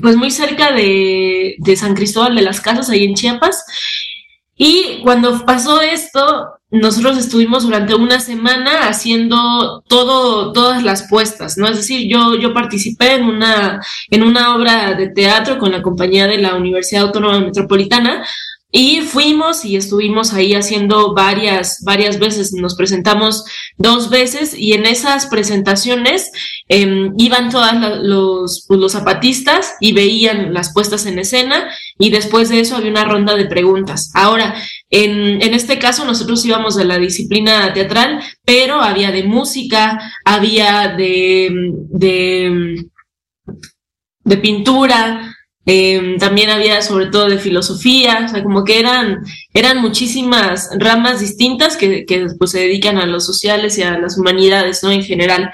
pues 0.00 0.16
muy 0.16 0.30
cerca 0.30 0.72
de, 0.72 1.56
de 1.58 1.76
San 1.76 1.94
Cristóbal 1.94 2.34
de 2.34 2.42
las 2.42 2.60
Casas, 2.60 2.90
ahí 2.90 3.04
en 3.04 3.14
Chiapas. 3.14 3.64
Y 4.56 5.00
cuando 5.02 5.44
pasó 5.44 5.80
esto, 5.80 6.60
nosotros 6.74 7.16
estuvimos 7.18 7.62
durante 7.62 7.94
una 7.94 8.18
semana 8.18 8.88
haciendo 8.88 9.82
todo, 9.86 10.52
todas 10.52 10.82
las 10.82 11.08
puestas, 11.08 11.56
¿no? 11.56 11.68
Es 11.68 11.76
decir, 11.76 12.08
yo, 12.10 12.34
yo 12.34 12.52
participé 12.52 13.14
en 13.14 13.24
una, 13.24 13.80
en 14.10 14.22
una 14.24 14.56
obra 14.56 14.94
de 14.94 15.08
teatro 15.08 15.58
con 15.58 15.70
la 15.70 15.82
compañía 15.82 16.26
de 16.26 16.38
la 16.38 16.56
Universidad 16.56 17.04
Autónoma 17.04 17.38
Metropolitana 17.38 18.24
y 18.76 19.02
fuimos 19.02 19.64
y 19.64 19.76
estuvimos 19.76 20.32
ahí 20.32 20.52
haciendo 20.52 21.14
varias, 21.14 21.80
varias 21.84 22.18
veces, 22.18 22.52
nos 22.54 22.74
presentamos 22.74 23.44
dos 23.76 24.10
veces 24.10 24.52
y 24.52 24.72
en 24.72 24.84
esas 24.84 25.26
presentaciones 25.26 26.32
eh, 26.68 27.08
iban 27.16 27.50
todos 27.50 27.70
los, 28.02 28.64
pues, 28.66 28.80
los 28.80 28.90
zapatistas 28.90 29.76
y 29.78 29.92
veían 29.92 30.52
las 30.52 30.74
puestas 30.74 31.06
en 31.06 31.20
escena 31.20 31.70
y 32.00 32.10
después 32.10 32.48
de 32.48 32.58
eso 32.58 32.74
había 32.74 32.90
una 32.90 33.04
ronda 33.04 33.36
de 33.36 33.46
preguntas. 33.46 34.10
Ahora, 34.12 34.56
en, 34.90 35.40
en 35.40 35.54
este 35.54 35.78
caso 35.78 36.04
nosotros 36.04 36.44
íbamos 36.44 36.74
de 36.74 36.84
la 36.84 36.98
disciplina 36.98 37.72
teatral, 37.74 38.24
pero 38.44 38.80
había 38.80 39.12
de 39.12 39.22
música, 39.22 40.12
había 40.24 40.88
de, 40.88 41.48
de, 41.90 42.84
de 44.24 44.36
pintura, 44.36 45.33
eh, 45.66 46.16
también 46.18 46.50
había 46.50 46.82
sobre 46.82 47.06
todo 47.06 47.28
de 47.28 47.38
filosofía, 47.38 48.24
o 48.26 48.28
sea, 48.28 48.42
como 48.42 48.64
que 48.64 48.78
eran, 48.78 49.24
eran 49.52 49.80
muchísimas 49.80 50.70
ramas 50.78 51.20
distintas 51.20 51.76
que, 51.76 52.04
que 52.04 52.26
pues, 52.38 52.50
se 52.50 52.60
dedican 52.60 52.98
a 52.98 53.06
los 53.06 53.24
sociales 53.24 53.78
y 53.78 53.82
a 53.82 53.98
las 53.98 54.18
humanidades, 54.18 54.82
¿no? 54.82 54.90
En 54.90 55.02
general. 55.02 55.50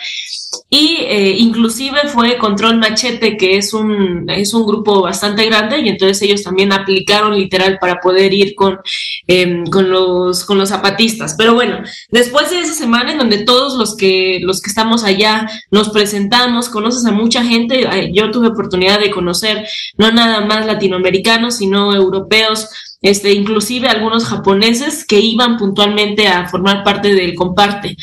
Y 0.68 0.98
eh, 1.00 1.36
inclusive 1.38 2.08
fue 2.08 2.38
Control 2.38 2.78
Machete, 2.78 3.36
que 3.36 3.56
es 3.56 3.72
un, 3.72 4.28
es 4.30 4.54
un 4.54 4.66
grupo 4.66 5.02
bastante 5.02 5.44
grande, 5.46 5.80
y 5.80 5.88
entonces 5.88 6.22
ellos 6.22 6.42
también 6.42 6.72
aplicaron 6.72 7.36
literal 7.36 7.78
para 7.80 8.00
poder 8.00 8.32
ir 8.32 8.54
con, 8.54 8.78
eh, 9.26 9.64
con, 9.70 9.90
los, 9.90 10.44
con 10.44 10.58
los 10.58 10.68
zapatistas. 10.68 11.34
Pero 11.36 11.54
bueno, 11.54 11.82
después 12.10 12.50
de 12.50 12.60
esa 12.60 12.74
semana 12.74 13.12
en 13.12 13.18
donde 13.18 13.44
todos 13.44 13.74
los 13.74 13.96
que, 13.96 14.40
los 14.42 14.60
que 14.60 14.70
estamos 14.70 15.04
allá 15.04 15.48
nos 15.70 15.90
presentamos, 15.90 16.68
conoces 16.68 17.04
a 17.04 17.12
mucha 17.12 17.44
gente, 17.44 17.82
eh, 17.82 18.10
yo 18.12 18.30
tuve 18.30 18.48
oportunidad 18.48 19.00
de 19.00 19.10
conocer 19.10 19.66
no 19.98 20.10
nada 20.12 20.44
más 20.44 20.66
latinoamericanos, 20.66 21.56
sino 21.56 21.94
europeos, 21.94 22.68
este, 23.02 23.32
inclusive 23.32 23.88
algunos 23.88 24.24
japoneses 24.24 25.06
que 25.06 25.20
iban 25.20 25.56
puntualmente 25.56 26.28
a 26.28 26.48
formar 26.48 26.84
parte 26.84 27.14
del 27.14 27.34
comparte. 27.34 27.96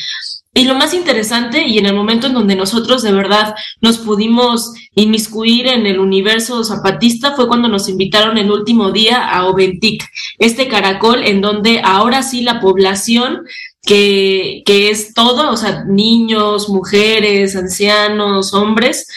Y 0.58 0.64
lo 0.64 0.74
más 0.74 0.96
interesante, 0.96 1.68
y 1.68 1.78
en 1.78 1.86
el 1.86 1.94
momento 1.94 2.26
en 2.26 2.34
donde 2.34 2.56
nosotros 2.56 3.04
de 3.04 3.12
verdad 3.12 3.54
nos 3.80 4.00
pudimos 4.00 4.74
inmiscuir 4.96 5.68
en 5.68 5.86
el 5.86 6.00
universo 6.00 6.64
zapatista, 6.64 7.36
fue 7.36 7.48
cuando 7.48 7.68
nos 7.68 7.88
invitaron 7.88 8.40
el 8.40 8.50
último 8.50 8.92
día 8.92 9.24
a 9.30 9.46
Oventic, 9.46 10.04
este 10.40 10.68
caracol 10.68 11.22
en 11.24 11.42
donde 11.42 11.82
ahora 11.84 12.24
sí 12.24 12.42
la 12.42 12.60
población 12.60 13.44
que, 13.84 14.64
que 14.66 14.90
es 14.90 15.14
todo, 15.14 15.52
o 15.52 15.58
sea, 15.58 15.84
niños, 15.86 16.70
mujeres, 16.70 17.56
ancianos, 17.56 18.56
hombres, 18.56 19.08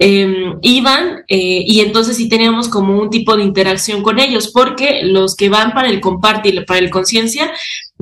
eh, 0.00 0.52
iban 0.62 1.24
eh, 1.28 1.64
y 1.64 1.80
entonces 1.80 2.16
sí 2.16 2.28
teníamos 2.28 2.68
como 2.68 3.00
un 3.00 3.10
tipo 3.10 3.36
de 3.36 3.44
interacción 3.44 4.02
con 4.02 4.18
ellos, 4.18 4.48
porque 4.48 5.02
los 5.04 5.36
que 5.36 5.48
van 5.48 5.72
para 5.74 5.90
el 5.90 6.00
comparte 6.00 6.48
y 6.48 6.60
para 6.64 6.80
el 6.80 6.90
conciencia, 6.90 7.52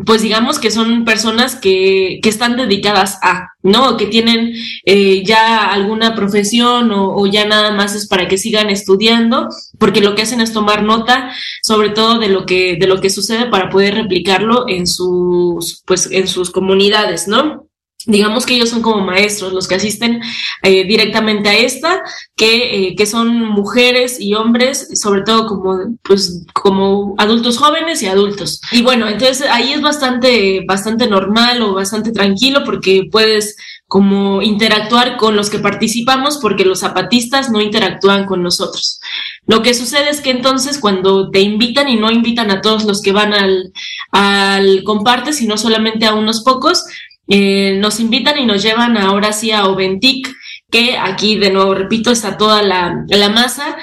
pues 0.05 0.21
digamos 0.21 0.59
que 0.59 0.71
son 0.71 1.05
personas 1.05 1.57
que, 1.57 2.21
que 2.23 2.29
están 2.29 2.57
dedicadas 2.57 3.19
a, 3.23 3.49
¿no? 3.63 3.97
Que 3.97 4.07
tienen 4.07 4.53
eh, 4.85 5.23
ya 5.25 5.71
alguna 5.71 6.15
profesión 6.15 6.91
o, 6.91 7.15
o, 7.17 7.27
ya 7.27 7.47
nada 7.47 7.73
más 7.73 7.95
es 7.95 8.07
para 8.07 8.29
que 8.29 8.37
sigan 8.37 8.69
estudiando, 8.69 9.49
porque 9.79 10.03
lo 10.03 10.15
que 10.15 10.23
hacen 10.23 10.43
es 10.43 10.53
tomar 10.53 10.83
nota, 10.83 11.33
sobre 11.63 11.91
todo 11.91 12.19
de 12.19 12.29
lo 12.29 12.45
que, 12.45 12.77
de 12.77 12.87
lo 12.87 13.01
que 13.01 13.09
sucede 13.09 13.47
para 13.47 13.71
poder 13.71 13.95
replicarlo 13.95 14.67
en 14.69 14.87
sus, 14.87 15.83
pues, 15.87 16.11
en 16.13 16.29
sus 16.29 16.51
comunidades, 16.51 17.27
¿no? 17.27 17.66
Digamos 18.07 18.47
que 18.47 18.55
ellos 18.55 18.71
son 18.71 18.83
como 18.83 19.05
maestros, 19.05 19.53
los 19.53 19.67
que 19.67 19.75
asisten 19.75 20.21
eh, 20.63 20.85
directamente 20.85 21.49
a 21.49 21.57
esta, 21.57 22.03
que, 22.37 22.89
eh, 22.89 22.97
que 22.97 23.05
son 23.05 23.45
mujeres 23.45 24.21
y 24.21 24.35
hombres, 24.35 24.89
sobre 25.01 25.23
todo 25.23 25.47
como, 25.47 25.97
pues, 26.03 26.45
como 26.53 27.15
adultos 27.19 27.59
jóvenes 27.59 28.03
y 28.03 28.07
adultos. 28.07 28.61
Y 28.71 28.83
bueno, 28.83 29.09
entonces 29.09 29.47
ahí 29.51 29.73
es 29.73 29.83
bastante, 29.83 30.65
bastante 30.67 31.09
normal 31.09 31.63
o 31.63 31.75
bastante 31.75 32.13
tranquilo 32.13 32.63
porque 32.65 33.09
puedes 33.11 33.57
como 33.89 34.43
interactuar 34.43 35.17
con 35.17 35.37
los 35.37 35.49
que 35.49 35.61
participamos 35.61 36.39
porque 36.39 36.65
los 36.65 36.81
zapatistas 36.81 37.51
no 37.51 37.61
interactúan 37.61 38.27
con 38.27 38.43
nosotros. 38.43 39.01
Lo 39.47 39.63
que 39.63 39.75
sucede 39.75 40.11
es 40.11 40.21
que 40.21 40.31
entonces 40.31 40.79
cuando 40.79 41.31
te 41.31 41.41
invitan 41.41 41.89
y 41.89 41.97
no 41.97 42.11
invitan 42.11 42.51
a 42.51 42.61
todos 42.61 42.85
los 42.85 43.01
que 43.01 43.13
van 43.13 43.33
al, 43.33 43.73
al 44.11 44.83
comparte, 44.85 45.33
sino 45.33 45.57
solamente 45.57 46.07
a 46.07 46.15
unos 46.15 46.43
pocos, 46.43 46.85
eh, 47.29 47.77
nos 47.81 48.01
invitan 48.01 48.39
y 48.39 48.47
nos 48.47 48.63
llevan 48.63 48.97
ahora 48.97 49.33
sí 49.33 49.51
a 49.51 49.67
Oventic, 49.67 50.33
que 50.71 50.97
aquí 50.97 51.37
de 51.37 51.51
nuevo 51.51 51.75
repito 51.75 52.11
está 52.11 52.37
toda 52.37 52.63
la, 52.63 53.05
la 53.09 53.29
masa 53.29 53.77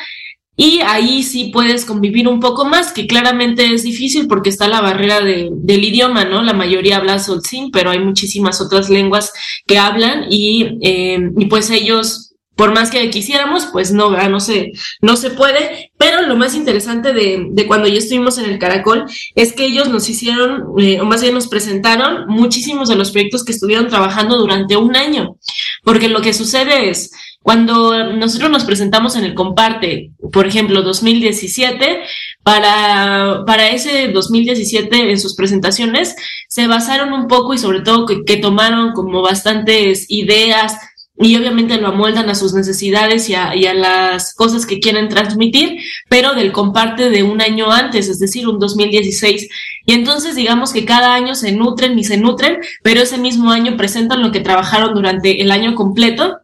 y 0.55 0.81
ahí 0.81 1.23
sí 1.23 1.49
puedes 1.51 1.83
convivir 1.83 2.27
un 2.27 2.39
poco 2.39 2.65
más, 2.65 2.93
que 2.93 3.07
claramente 3.07 3.73
es 3.73 3.83
difícil 3.83 4.27
porque 4.27 4.49
está 4.49 4.67
la 4.67 4.81
barrera 4.81 5.19
de, 5.21 5.49
del 5.51 5.83
idioma, 5.83 6.25
¿no? 6.25 6.43
La 6.43 6.53
mayoría 6.53 6.97
habla 6.97 7.17
Solzin, 7.17 7.71
pero 7.71 7.89
hay 7.89 7.99
muchísimas 7.99 8.61
otras 8.61 8.89
lenguas 8.89 9.33
que 9.65 9.79
hablan 9.79 10.25
y, 10.29 10.77
eh, 10.83 11.31
y 11.37 11.45
pues 11.47 11.71
ellos 11.71 12.32
por 12.55 12.73
más 12.73 12.91
que 12.91 13.09
quisiéramos, 13.09 13.67
pues 13.71 13.91
no, 13.91 14.11
no 14.29 14.39
se, 14.39 14.73
no 15.01 15.15
se 15.15 15.31
puede. 15.31 15.91
Pero 15.97 16.21
lo 16.21 16.35
más 16.35 16.55
interesante 16.55 17.13
de, 17.13 17.47
de 17.49 17.67
cuando 17.67 17.87
ya 17.87 17.97
estuvimos 17.97 18.37
en 18.37 18.45
el 18.45 18.59
Caracol 18.59 19.05
es 19.35 19.53
que 19.53 19.65
ellos 19.65 19.89
nos 19.89 20.07
hicieron, 20.09 20.65
eh, 20.77 20.99
o 21.01 21.05
más 21.05 21.21
bien 21.21 21.33
nos 21.33 21.47
presentaron 21.47 22.27
muchísimos 22.27 22.89
de 22.89 22.95
los 22.95 23.11
proyectos 23.11 23.43
que 23.43 23.53
estuvieron 23.53 23.87
trabajando 23.87 24.37
durante 24.37 24.77
un 24.77 24.95
año. 24.95 25.37
Porque 25.83 26.09
lo 26.09 26.21
que 26.21 26.33
sucede 26.33 26.89
es, 26.89 27.11
cuando 27.41 28.13
nosotros 28.13 28.49
nos 28.49 28.63
presentamos 28.63 29.17
en 29.17 29.25
el 29.25 29.33
Comparte, 29.33 30.11
por 30.31 30.47
ejemplo, 30.47 30.81
2017, 30.81 32.03
para, 32.41 33.43
para 33.45 33.69
ese 33.69 34.09
2017 34.09 35.11
en 35.11 35.19
sus 35.19 35.35
presentaciones, 35.35 36.15
se 36.47 36.67
basaron 36.67 37.11
un 37.11 37.27
poco 37.27 37.53
y 37.53 37.57
sobre 37.57 37.81
todo 37.81 38.05
que, 38.05 38.23
que 38.23 38.37
tomaron 38.37 38.93
como 38.93 39.21
bastantes 39.21 40.05
ideas, 40.09 40.77
y 41.17 41.35
obviamente 41.35 41.77
lo 41.77 41.89
amoldan 41.89 42.29
a 42.29 42.35
sus 42.35 42.53
necesidades 42.53 43.29
y 43.29 43.35
a, 43.35 43.55
y 43.55 43.67
a, 43.67 43.73
las 43.73 44.33
cosas 44.33 44.65
que 44.65 44.79
quieren 44.79 45.09
transmitir, 45.09 45.79
pero 46.09 46.33
del 46.33 46.51
comparte 46.51 47.09
de 47.09 47.23
un 47.23 47.41
año 47.41 47.71
antes, 47.71 48.09
es 48.09 48.19
decir, 48.19 48.47
un 48.47 48.59
2016. 48.59 49.47
Y 49.85 49.93
entonces 49.93 50.35
digamos 50.35 50.73
que 50.73 50.85
cada 50.85 51.13
año 51.13 51.35
se 51.35 51.51
nutren 51.51 51.97
y 51.99 52.03
se 52.03 52.17
nutren, 52.17 52.59
pero 52.81 53.01
ese 53.01 53.17
mismo 53.17 53.51
año 53.51 53.77
presentan 53.77 54.23
lo 54.23 54.31
que 54.31 54.39
trabajaron 54.39 54.93
durante 54.95 55.41
el 55.41 55.51
año 55.51 55.75
completo 55.75 56.42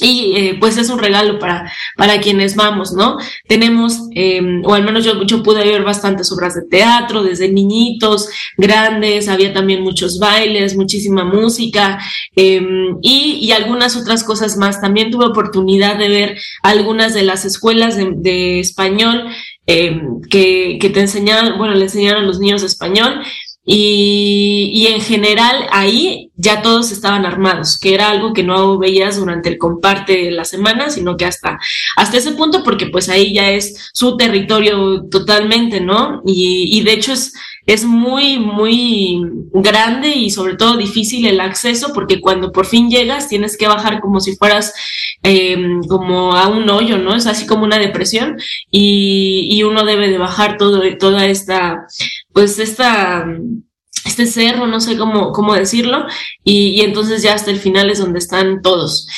y 0.00 0.36
eh, 0.36 0.56
pues 0.58 0.76
es 0.76 0.90
un 0.90 0.98
regalo 0.98 1.38
para, 1.38 1.70
para 1.96 2.20
quienes 2.20 2.56
vamos, 2.56 2.92
¿no? 2.92 3.18
Tenemos, 3.46 4.08
eh, 4.14 4.40
o 4.64 4.74
al 4.74 4.84
menos 4.84 5.04
yo, 5.04 5.22
yo 5.24 5.42
pude 5.42 5.64
ver 5.64 5.82
bastantes 5.82 6.30
obras 6.32 6.54
de 6.54 6.62
teatro, 6.62 7.22
desde 7.22 7.48
niñitos, 7.48 8.28
grandes, 8.56 9.28
había 9.28 9.52
también 9.52 9.82
muchos 9.82 10.18
bailes, 10.18 10.76
muchísima 10.76 11.24
música 11.24 11.98
eh, 12.36 12.60
y, 13.02 13.38
y, 13.40 13.52
algunas 13.52 13.96
otras 13.96 14.24
cosas 14.24 14.56
más. 14.56 14.80
También 14.80 15.10
tuve 15.10 15.26
oportunidad 15.26 15.96
de 15.96 16.08
ver 16.08 16.38
algunas 16.62 17.14
de 17.14 17.22
las 17.22 17.44
escuelas 17.44 17.96
de, 17.96 18.12
de 18.16 18.60
español 18.60 19.24
que, 19.66 20.78
que 20.78 20.90
te 20.90 21.00
enseñaban, 21.00 21.56
bueno, 21.56 21.74
le 21.74 21.84
enseñaron 21.84 22.24
a 22.24 22.26
los 22.26 22.38
niños 22.38 22.62
español 22.62 23.22
y, 23.66 24.70
y, 24.74 24.86
en 24.88 25.00
general 25.00 25.66
ahí 25.70 26.30
ya 26.36 26.60
todos 26.60 26.92
estaban 26.92 27.24
armados, 27.24 27.78
que 27.78 27.94
era 27.94 28.10
algo 28.10 28.34
que 28.34 28.42
no 28.42 28.78
veías 28.78 29.16
durante 29.16 29.48
el 29.48 29.56
comparte 29.56 30.24
de 30.24 30.30
la 30.32 30.44
semana, 30.44 30.90
sino 30.90 31.16
que 31.16 31.24
hasta, 31.24 31.58
hasta 31.96 32.18
ese 32.18 32.32
punto, 32.32 32.62
porque 32.62 32.86
pues 32.88 33.08
ahí 33.08 33.32
ya 33.32 33.50
es 33.50 33.90
su 33.94 34.18
territorio 34.18 35.04
totalmente, 35.10 35.80
¿no? 35.80 36.22
Y, 36.26 36.78
y 36.78 36.82
de 36.82 36.92
hecho 36.92 37.12
es, 37.12 37.32
es 37.66 37.84
muy, 37.84 38.38
muy 38.38 39.22
grande 39.54 40.08
y 40.08 40.30
sobre 40.30 40.56
todo 40.56 40.76
difícil 40.76 41.26
el 41.26 41.40
acceso, 41.40 41.92
porque 41.94 42.20
cuando 42.20 42.52
por 42.52 42.66
fin 42.66 42.90
llegas 42.90 43.28
tienes 43.28 43.56
que 43.56 43.66
bajar 43.66 44.00
como 44.00 44.20
si 44.20 44.36
fueras 44.36 44.74
eh, 45.22 45.56
como 45.88 46.34
a 46.34 46.48
un 46.48 46.68
hoyo, 46.68 46.98
¿no? 46.98 47.14
Es 47.14 47.26
así 47.26 47.46
como 47.46 47.64
una 47.64 47.78
depresión 47.78 48.36
y, 48.70 49.48
y 49.50 49.62
uno 49.62 49.84
debe 49.84 50.10
de 50.10 50.18
bajar 50.18 50.58
todo, 50.58 50.82
toda 50.98 51.26
esta, 51.26 51.86
pues 52.34 52.58
esta 52.58 53.26
este 54.04 54.26
cerro, 54.26 54.66
no 54.66 54.80
sé 54.80 54.98
cómo, 54.98 55.32
cómo 55.32 55.54
decirlo, 55.54 56.06
y, 56.42 56.68
y, 56.68 56.80
entonces 56.82 57.22
ya 57.22 57.34
hasta 57.34 57.50
el 57.50 57.58
final 57.58 57.88
es 57.88 57.98
donde 57.98 58.18
están 58.18 58.60
todos. 58.60 59.08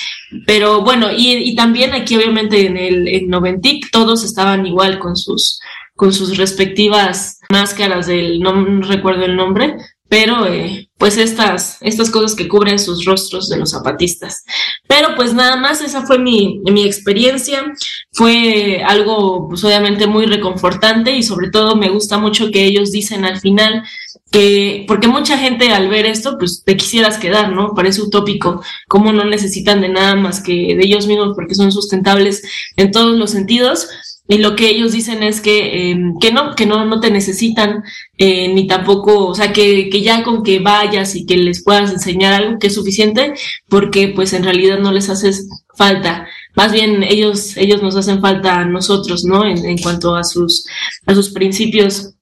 Pero 0.46 0.82
bueno, 0.82 1.10
y, 1.10 1.32
y 1.34 1.56
también 1.56 1.92
aquí 1.92 2.14
obviamente 2.14 2.66
en 2.66 2.76
el 2.76 3.08
en 3.08 3.28
Noventic 3.28 3.90
todos 3.90 4.24
estaban 4.24 4.64
igual 4.64 4.98
con 4.98 5.16
sus, 5.16 5.58
con 5.96 6.12
sus 6.12 6.36
respectivas 6.36 7.40
máscaras 7.50 8.06
del, 8.06 8.38
no 8.40 8.80
recuerdo 8.82 9.24
el 9.24 9.36
nombre, 9.36 9.76
pero 10.08 10.46
eh, 10.46 10.88
pues 10.98 11.18
estas, 11.18 11.78
estas 11.80 12.10
cosas 12.10 12.34
que 12.34 12.48
cubren 12.48 12.78
sus 12.78 13.04
rostros 13.04 13.48
de 13.48 13.58
los 13.58 13.70
zapatistas. 13.70 14.44
Pero 14.86 15.14
pues 15.16 15.34
nada 15.34 15.56
más, 15.56 15.80
esa 15.80 16.06
fue 16.06 16.18
mi, 16.18 16.60
mi 16.64 16.84
experiencia, 16.84 17.64
fue 18.12 18.82
algo 18.86 19.48
pues 19.48 19.64
obviamente 19.64 20.06
muy 20.06 20.26
reconfortante 20.26 21.12
y 21.16 21.22
sobre 21.22 21.50
todo 21.50 21.76
me 21.76 21.90
gusta 21.90 22.18
mucho 22.18 22.50
que 22.50 22.64
ellos 22.64 22.92
dicen 22.92 23.24
al 23.24 23.40
final 23.40 23.82
que, 24.30 24.84
porque 24.88 25.08
mucha 25.08 25.38
gente 25.38 25.72
al 25.72 25.88
ver 25.88 26.06
esto, 26.06 26.36
pues 26.38 26.62
te 26.64 26.76
quisieras 26.76 27.18
quedar, 27.18 27.52
¿no? 27.52 27.74
Parece 27.74 28.02
utópico, 28.02 28.62
cómo 28.88 29.12
no 29.12 29.24
necesitan 29.24 29.80
de 29.80 29.88
nada 29.88 30.16
más 30.16 30.42
que 30.42 30.52
de 30.52 30.84
ellos 30.84 31.06
mismos 31.06 31.32
porque 31.34 31.54
son 31.54 31.72
sustentables 31.72 32.42
en 32.76 32.90
todos 32.90 33.16
los 33.16 33.30
sentidos. 33.30 33.88
Y 34.28 34.38
lo 34.38 34.56
que 34.56 34.68
ellos 34.68 34.90
dicen 34.90 35.22
es 35.22 35.40
que, 35.40 35.92
eh, 35.92 35.96
que 36.20 36.32
no, 36.32 36.56
que 36.56 36.66
no, 36.66 36.84
no 36.84 36.98
te 36.98 37.12
necesitan, 37.12 37.84
eh, 38.18 38.48
ni 38.52 38.66
tampoco, 38.66 39.26
o 39.26 39.34
sea, 39.36 39.52
que, 39.52 39.88
que 39.88 40.02
ya 40.02 40.24
con 40.24 40.42
que 40.42 40.58
vayas 40.58 41.14
y 41.14 41.26
que 41.26 41.36
les 41.36 41.62
puedas 41.62 41.92
enseñar 41.92 42.32
algo 42.32 42.58
que 42.58 42.66
es 42.66 42.74
suficiente, 42.74 43.34
porque 43.68 44.08
pues 44.08 44.32
en 44.32 44.42
realidad 44.42 44.80
no 44.80 44.90
les 44.90 45.10
haces 45.10 45.48
falta. 45.76 46.26
Más 46.56 46.72
bien 46.72 47.04
ellos, 47.04 47.56
ellos 47.56 47.82
nos 47.82 47.94
hacen 47.94 48.20
falta 48.20 48.58
a 48.58 48.64
nosotros, 48.64 49.24
¿no? 49.24 49.44
En, 49.46 49.64
en 49.64 49.78
cuanto 49.78 50.16
a 50.16 50.24
sus, 50.24 50.66
a 51.06 51.14
sus 51.14 51.30
principios 51.30 52.14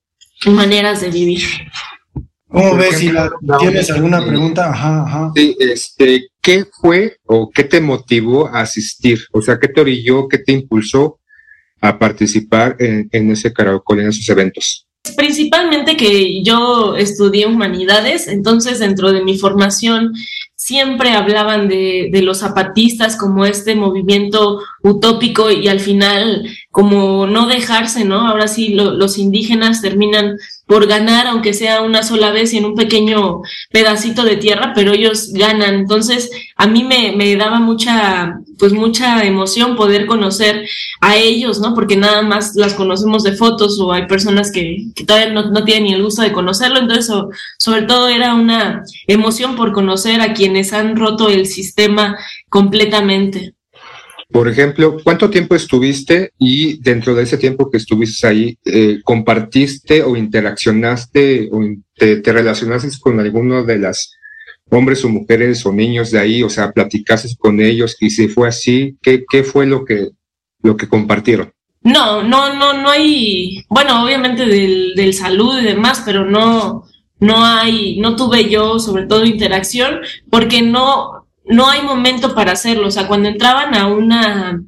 y 0.45 0.51
maneras 0.51 1.01
de 1.01 1.11
vivir. 1.11 1.43
¿Cómo 2.55 2.77
ves? 2.77 2.99
Si 2.99 3.11
la, 3.11 3.33
tienes 3.59 3.91
alguna 3.91 4.25
pregunta, 4.25 4.71
ajá, 4.71 5.03
ajá. 5.03 5.33
Sí, 5.35 5.57
este, 5.59 6.29
¿qué 6.41 6.65
fue 6.81 7.17
o 7.27 7.51
qué 7.51 7.65
te 7.65 7.81
motivó 7.81 8.47
a 8.47 8.61
asistir? 8.61 9.19
O 9.33 9.43
sea, 9.43 9.59
¿qué 9.59 9.67
te 9.67 9.81
orilló, 9.81 10.29
qué 10.29 10.39
te 10.39 10.53
impulsó 10.53 11.19
a 11.81 11.99
participar 11.99 12.77
en, 12.79 13.09
en 13.11 13.33
ese 13.33 13.53
caracol, 13.53 14.01
en 14.01 14.09
esos 14.09 14.29
eventos? 14.29 14.87
Principalmente 15.17 15.97
que 15.97 16.45
yo 16.45 16.97
estudié 16.97 17.47
humanidades, 17.47 18.29
entonces 18.29 18.79
dentro 18.79 19.13
de 19.13 19.25
mi 19.25 19.37
formación 19.37 20.13
siempre 20.55 21.11
hablaban 21.11 21.69
de, 21.69 22.09
de, 22.11 22.23
los 22.23 22.39
zapatistas 22.39 23.17
como 23.17 23.45
este 23.45 23.75
movimiento 23.75 24.61
utópico 24.83 25.51
y 25.51 25.69
al 25.69 25.81
final 25.81 26.49
como 26.75 27.29
no 27.29 27.47
dejarse, 27.47 28.05
¿no? 28.05 28.27
Ahora 28.27 28.49
sí 28.49 28.75
lo, 28.75 28.95
los 28.95 29.17
indígenas 29.17 29.81
terminan 29.81 30.39
por 30.67 30.89
ganar, 30.89 31.29
aunque 31.29 31.55
sea 31.55 31.83
una 31.83 32.03
sola 32.03 32.33
vez 32.33 32.53
y 32.53 32.59
en 32.59 32.65
un 32.65 32.75
pequeño 32.75 33.43
pedacito 33.71 34.25
de 34.25 34.39
tierra, 34.39 34.73
pero 34.75 34.93
ellos 34.93 35.33
ganan. 35.33 35.77
Entonces, 35.77 36.33
a 36.57 36.67
mí 36.67 36.83
me, 36.83 37.13
me 37.17 37.37
daba 37.37 37.61
mucha, 37.61 38.41
pues 38.59 38.73
mucha 38.73 39.23
emoción 39.23 39.77
poder 39.77 40.07
conocer 40.07 40.67
a 41.01 41.15
ellos, 41.15 41.61
¿no? 41.61 41.75
Porque 41.75 41.95
nada 41.97 42.23
más 42.23 42.57
las 42.57 42.75
conocemos 42.75 43.23
de 43.23 43.37
fotos 43.37 43.79
o 43.79 43.93
hay 43.93 44.09
personas 44.09 44.51
que, 44.51 44.87
que 44.97 45.05
todavía 45.05 45.33
no, 45.33 45.53
no, 45.53 45.63
tienen 45.63 45.85
ni 45.85 45.95
el 45.95 46.03
gusto 46.03 46.23
de 46.23 46.33
conocerlo. 46.33 46.81
Entonces, 46.81 47.07
so, 47.07 47.31
sobre 47.57 47.83
todo 47.83 48.09
era 48.09 48.35
una 48.35 48.83
emoción 49.07 49.55
por 49.55 49.73
conocer 49.73 50.21
a 50.21 50.35
quienes 50.35 50.73
han 50.73 50.97
roto 50.97 51.29
el 51.29 51.47
sistema 51.47 52.19
completamente. 52.49 53.55
Por 54.31 54.49
ejemplo, 54.49 54.97
¿cuánto 55.03 55.31
tiempo 55.31 55.55
estuviste 55.55 56.33
y 56.39 56.81
dentro 56.81 57.15
de 57.15 57.25
ese 57.25 57.37
tiempo 57.37 57.71
que 57.71 57.77
estuviste 57.77 58.27
ahí, 58.27 58.59
eh, 58.65 59.01
compartiste 59.05 60.03
o 60.03 60.17
interaccionaste 60.17 61.51
o 61.53 61.61
te, 61.95 62.17
te, 62.17 62.33
relacionaste 62.33 62.89
con 63.01 63.21
alguno 63.21 63.65
de 63.65 63.79
las 63.79 64.17
hombres 64.71 65.05
o 65.05 65.09
mujeres 65.09 65.65
o 65.67 65.73
niños 65.73 66.11
de 66.11 66.19
ahí? 66.19 66.43
O 66.43 66.49
sea, 66.49 66.73
platicaste 66.73 67.29
con 67.39 67.61
ellos 67.61 67.97
y 68.01 68.11
si 68.11 68.29
fue 68.29 68.49
así, 68.49 68.97
¿qué, 69.03 69.25
qué 69.31 69.45
fue 69.45 69.67
lo 69.67 69.85
que, 69.85 70.09
lo 70.63 70.77
que 70.77 70.89
compartieron? 70.89 71.53
No, 71.83 72.23
no, 72.23 72.55
no, 72.55 72.73
no 72.73 72.89
hay, 72.89 73.63
bueno, 73.69 74.03
obviamente 74.03 74.47
del, 74.47 74.95
del 74.97 75.13
salud 75.13 75.61
y 75.61 75.65
demás, 75.65 76.03
pero 76.05 76.25
no, 76.25 76.85
no 77.21 77.45
hay, 77.45 78.01
no 78.01 78.17
tuve 78.17 78.49
yo 78.49 78.79
sobre 78.79 79.07
todo 79.07 79.27
interacción 79.27 80.01
porque 80.31 80.63
no, 80.63 81.24
no 81.45 81.69
hay 81.69 81.83
momento 81.83 82.35
para 82.35 82.53
hacerlo. 82.53 82.89
O 82.89 82.91
sea, 82.91 83.07
cuando 83.07 83.29
entraban 83.29 83.75
a 83.75 83.87
una, 83.87 84.63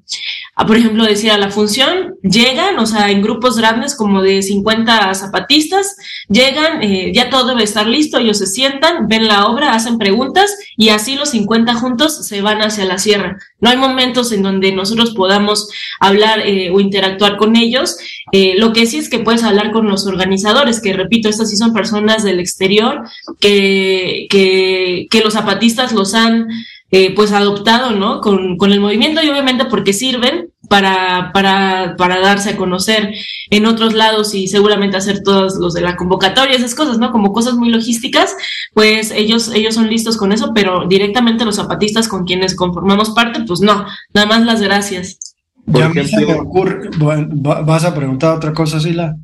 a, 0.58 0.64
por 0.64 0.78
ejemplo, 0.78 1.04
decía 1.04 1.36
la 1.36 1.50
función, 1.50 2.14
llegan, 2.22 2.78
o 2.78 2.86
sea, 2.86 3.10
en 3.10 3.20
grupos 3.20 3.58
grandes 3.58 3.94
como 3.94 4.22
de 4.22 4.40
50 4.40 5.14
zapatistas, 5.14 5.96
llegan, 6.30 6.82
eh, 6.82 7.12
ya 7.14 7.28
todo 7.28 7.48
debe 7.48 7.62
estar 7.62 7.86
listo, 7.86 8.16
ellos 8.16 8.38
se 8.38 8.46
sientan, 8.46 9.06
ven 9.06 9.28
la 9.28 9.48
obra, 9.48 9.74
hacen 9.74 9.98
preguntas 9.98 10.56
y 10.78 10.88
así 10.88 11.14
los 11.14 11.28
50 11.30 11.74
juntos 11.74 12.26
se 12.26 12.40
van 12.40 12.62
hacia 12.62 12.86
la 12.86 12.96
sierra. 12.96 13.38
No 13.60 13.68
hay 13.68 13.76
momentos 13.76 14.32
en 14.32 14.42
donde 14.42 14.72
nosotros 14.72 15.12
podamos 15.14 15.68
hablar 16.00 16.40
eh, 16.40 16.70
o 16.70 16.80
interactuar 16.80 17.36
con 17.36 17.54
ellos. 17.54 17.98
Eh, 18.32 18.54
lo 18.56 18.72
que 18.72 18.86
sí 18.86 18.96
es 18.96 19.10
que 19.10 19.18
puedes 19.18 19.44
hablar 19.44 19.72
con 19.72 19.86
los 19.88 20.06
organizadores, 20.06 20.80
que 20.80 20.94
repito, 20.94 21.28
estas 21.28 21.50
sí 21.50 21.58
son 21.58 21.74
personas 21.74 22.22
del 22.22 22.40
exterior, 22.40 23.02
que, 23.40 24.26
que, 24.30 25.06
que 25.10 25.20
los 25.20 25.34
zapatistas 25.34 25.92
los 25.92 26.14
han 26.14 26.48
eh, 26.90 27.14
pues 27.14 27.32
adoptado, 27.32 27.90
¿no? 27.90 28.20
Con, 28.20 28.56
con, 28.56 28.72
el 28.72 28.80
movimiento 28.80 29.22
y 29.22 29.28
obviamente 29.28 29.64
porque 29.64 29.92
sirven 29.92 30.50
para, 30.68 31.32
para, 31.32 31.96
para 31.96 32.20
darse 32.20 32.50
a 32.50 32.56
conocer 32.56 33.12
en 33.50 33.66
otros 33.66 33.92
lados 33.92 34.34
y 34.34 34.46
seguramente 34.46 34.96
hacer 34.96 35.22
todos 35.22 35.56
los 35.56 35.74
de 35.74 35.80
la 35.80 35.96
convocatoria, 35.96 36.56
esas 36.56 36.76
cosas, 36.76 36.98
¿no? 36.98 37.10
Como 37.10 37.32
cosas 37.32 37.54
muy 37.54 37.70
logísticas, 37.70 38.36
pues 38.72 39.10
ellos, 39.10 39.50
ellos 39.52 39.74
son 39.74 39.88
listos 39.88 40.16
con 40.16 40.30
eso, 40.32 40.52
pero 40.54 40.86
directamente 40.86 41.44
los 41.44 41.56
zapatistas 41.56 42.06
con 42.06 42.24
quienes 42.24 42.54
conformamos 42.54 43.10
parte, 43.10 43.40
pues 43.46 43.60
no, 43.60 43.86
nada 44.14 44.26
más 44.26 44.44
las 44.44 44.62
gracias. 44.62 45.18
Por 45.64 45.80
ya 45.80 45.86
ejemplo, 45.86 46.28
me 46.28 46.34
ocurre, 46.34 46.90
¿vas 46.98 47.84
a 47.84 47.94
preguntar 47.94 48.36
otra 48.36 48.52
cosa, 48.52 48.78
Sila? 48.78 49.16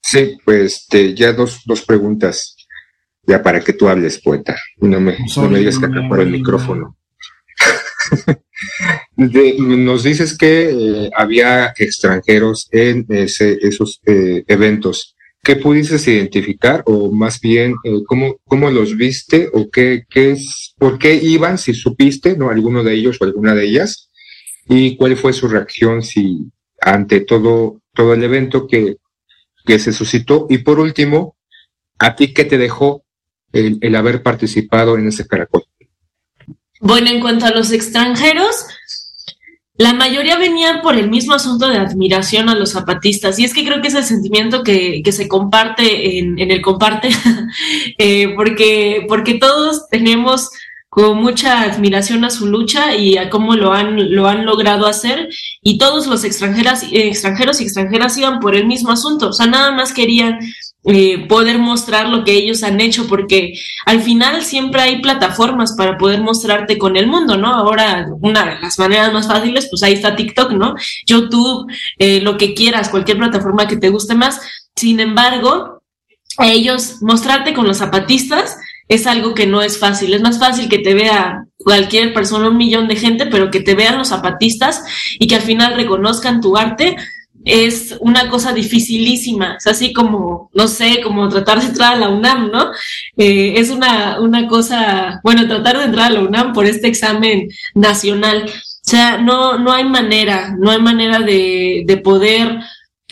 Sí, 0.00 0.38
pues 0.44 0.76
este, 0.76 1.14
ya 1.14 1.34
dos, 1.34 1.60
dos 1.66 1.82
preguntas, 1.82 2.56
ya 3.26 3.42
para 3.42 3.60
que 3.60 3.74
tú 3.74 3.88
hables, 3.88 4.18
poeta. 4.22 4.56
No 4.78 4.98
me, 5.00 5.18
no 5.36 5.50
me 5.50 5.58
digas 5.58 5.78
que 5.78 5.84
acaparo 5.84 6.22
el 6.22 6.30
micrófono. 6.30 6.96
Nos 9.16 10.02
dices 10.02 10.36
que 10.36 10.70
eh, 10.70 11.10
había 11.16 11.72
extranjeros 11.76 12.68
en 12.70 13.06
esos 13.08 14.00
eh, 14.06 14.44
eventos. 14.46 15.16
¿Qué 15.42 15.56
pudiste 15.56 15.96
identificar 16.12 16.82
o 16.86 17.10
más 17.10 17.40
bien 17.40 17.74
eh, 17.84 18.02
cómo, 18.06 18.36
cómo 18.44 18.70
los 18.70 18.96
viste 18.96 19.48
o 19.52 19.70
qué, 19.70 20.04
qué 20.10 20.32
es, 20.32 20.74
por 20.78 20.98
qué 20.98 21.14
iban, 21.14 21.56
si 21.56 21.72
supiste, 21.72 22.36
no 22.36 22.50
alguno 22.50 22.84
de 22.84 22.94
ellos 22.94 23.16
o 23.20 23.24
alguna 23.24 23.54
de 23.54 23.64
ellas? 23.64 24.10
¿Y 24.68 24.96
cuál 24.96 25.16
fue 25.16 25.32
su 25.32 25.48
reacción 25.48 26.02
si 26.02 26.50
ante 26.80 27.20
todo, 27.20 27.80
todo 27.94 28.12
el 28.14 28.22
evento 28.22 28.66
que, 28.66 28.96
que 29.64 29.78
se 29.78 29.92
suscitó? 29.92 30.46
Y 30.50 30.58
por 30.58 30.78
último, 30.78 31.36
¿a 31.98 32.14
ti 32.16 32.34
qué 32.34 32.44
te 32.44 32.58
dejó 32.58 33.04
el, 33.52 33.78
el 33.80 33.96
haber 33.96 34.22
participado 34.22 34.98
en 34.98 35.08
ese 35.08 35.26
caracol? 35.26 35.64
Bueno, 36.80 37.10
en 37.10 37.20
cuanto 37.20 37.44
a 37.44 37.50
los 37.50 37.72
extranjeros, 37.72 38.66
la 39.80 39.92
mayoría 39.92 40.36
venían 40.36 40.80
por 40.80 40.96
el 40.96 41.08
mismo 41.08 41.34
asunto 41.34 41.68
de 41.68 41.76
admiración 41.76 42.48
a 42.48 42.54
los 42.54 42.72
zapatistas. 42.72 43.38
Y 43.38 43.44
es 43.44 43.54
que 43.54 43.64
creo 43.64 43.80
que 43.80 43.88
es 43.88 43.94
el 43.94 44.04
sentimiento 44.04 44.62
que, 44.62 45.02
que 45.02 45.12
se 45.12 45.28
comparte 45.28 46.18
en, 46.18 46.38
en 46.38 46.50
el 46.50 46.62
comparte, 46.62 47.10
eh, 47.98 48.34
porque, 48.34 49.06
porque 49.08 49.34
todos 49.34 49.88
tenemos 49.88 50.50
con 50.90 51.18
mucha 51.22 51.62
admiración 51.62 52.24
a 52.24 52.30
su 52.30 52.46
lucha 52.46 52.96
y 52.96 53.16
a 53.16 53.30
cómo 53.30 53.54
lo 53.54 53.72
han, 53.72 54.14
lo 54.14 54.26
han 54.26 54.44
logrado 54.44 54.86
hacer. 54.86 55.28
Y 55.62 55.78
todos 55.78 56.06
los 56.06 56.24
extranjeras, 56.24 56.84
extranjeros 56.90 57.60
y 57.60 57.64
extranjeras 57.64 58.18
iban 58.18 58.40
por 58.40 58.56
el 58.56 58.66
mismo 58.66 58.90
asunto. 58.90 59.28
O 59.28 59.32
sea, 59.32 59.46
nada 59.46 59.70
más 59.70 59.92
querían 59.92 60.40
eh, 60.84 61.26
poder 61.28 61.58
mostrar 61.58 62.08
lo 62.08 62.24
que 62.24 62.32
ellos 62.32 62.62
han 62.62 62.80
hecho, 62.80 63.06
porque 63.06 63.52
al 63.84 64.00
final 64.02 64.42
siempre 64.42 64.80
hay 64.80 65.02
plataformas 65.02 65.74
para 65.76 65.98
poder 65.98 66.22
mostrarte 66.22 66.78
con 66.78 66.96
el 66.96 67.06
mundo, 67.06 67.36
¿no? 67.36 67.54
Ahora, 67.54 68.06
una 68.20 68.46
de 68.46 68.60
las 68.60 68.78
maneras 68.78 69.12
más 69.12 69.26
fáciles, 69.26 69.68
pues 69.70 69.82
ahí 69.82 69.92
está 69.92 70.16
TikTok, 70.16 70.52
¿no? 70.52 70.74
YouTube, 71.06 71.70
eh, 71.98 72.20
lo 72.22 72.38
que 72.38 72.54
quieras, 72.54 72.88
cualquier 72.88 73.18
plataforma 73.18 73.68
que 73.68 73.76
te 73.76 73.90
guste 73.90 74.14
más. 74.14 74.40
Sin 74.74 75.00
embargo, 75.00 75.82
ellos 76.38 77.02
mostrarte 77.02 77.52
con 77.52 77.66
los 77.66 77.78
zapatistas 77.78 78.56
es 78.88 79.06
algo 79.06 79.34
que 79.34 79.46
no 79.46 79.62
es 79.62 79.78
fácil. 79.78 80.14
Es 80.14 80.22
más 80.22 80.38
fácil 80.38 80.68
que 80.68 80.78
te 80.78 80.94
vea 80.94 81.44
cualquier 81.58 82.14
persona, 82.14 82.48
un 82.48 82.56
millón 82.56 82.88
de 82.88 82.96
gente, 82.96 83.26
pero 83.26 83.50
que 83.50 83.60
te 83.60 83.74
vean 83.74 83.98
los 83.98 84.08
zapatistas 84.08 84.82
y 85.18 85.26
que 85.26 85.36
al 85.36 85.42
final 85.42 85.74
reconozcan 85.74 86.40
tu 86.40 86.56
arte 86.56 86.96
es 87.44 87.96
una 88.00 88.28
cosa 88.28 88.52
dificilísima. 88.52 89.56
Es 89.56 89.66
así 89.66 89.92
como, 89.92 90.50
no 90.54 90.68
sé, 90.68 91.00
como 91.02 91.28
tratar 91.28 91.60
de 91.60 91.66
entrar 91.68 91.94
a 91.94 91.98
la 91.98 92.08
UNAM, 92.08 92.50
¿no? 92.50 92.70
Eh, 93.16 93.54
es 93.56 93.70
una, 93.70 94.20
una 94.20 94.46
cosa, 94.46 95.20
bueno, 95.24 95.46
tratar 95.46 95.78
de 95.78 95.84
entrar 95.84 96.08
a 96.08 96.14
la 96.14 96.20
UNAM 96.20 96.52
por 96.52 96.66
este 96.66 96.88
examen 96.88 97.48
nacional. 97.74 98.44
O 98.46 98.90
sea, 98.90 99.18
no, 99.18 99.58
no 99.58 99.72
hay 99.72 99.84
manera, 99.84 100.54
no 100.58 100.70
hay 100.70 100.80
manera 100.80 101.20
de, 101.20 101.84
de 101.86 101.96
poder 101.98 102.60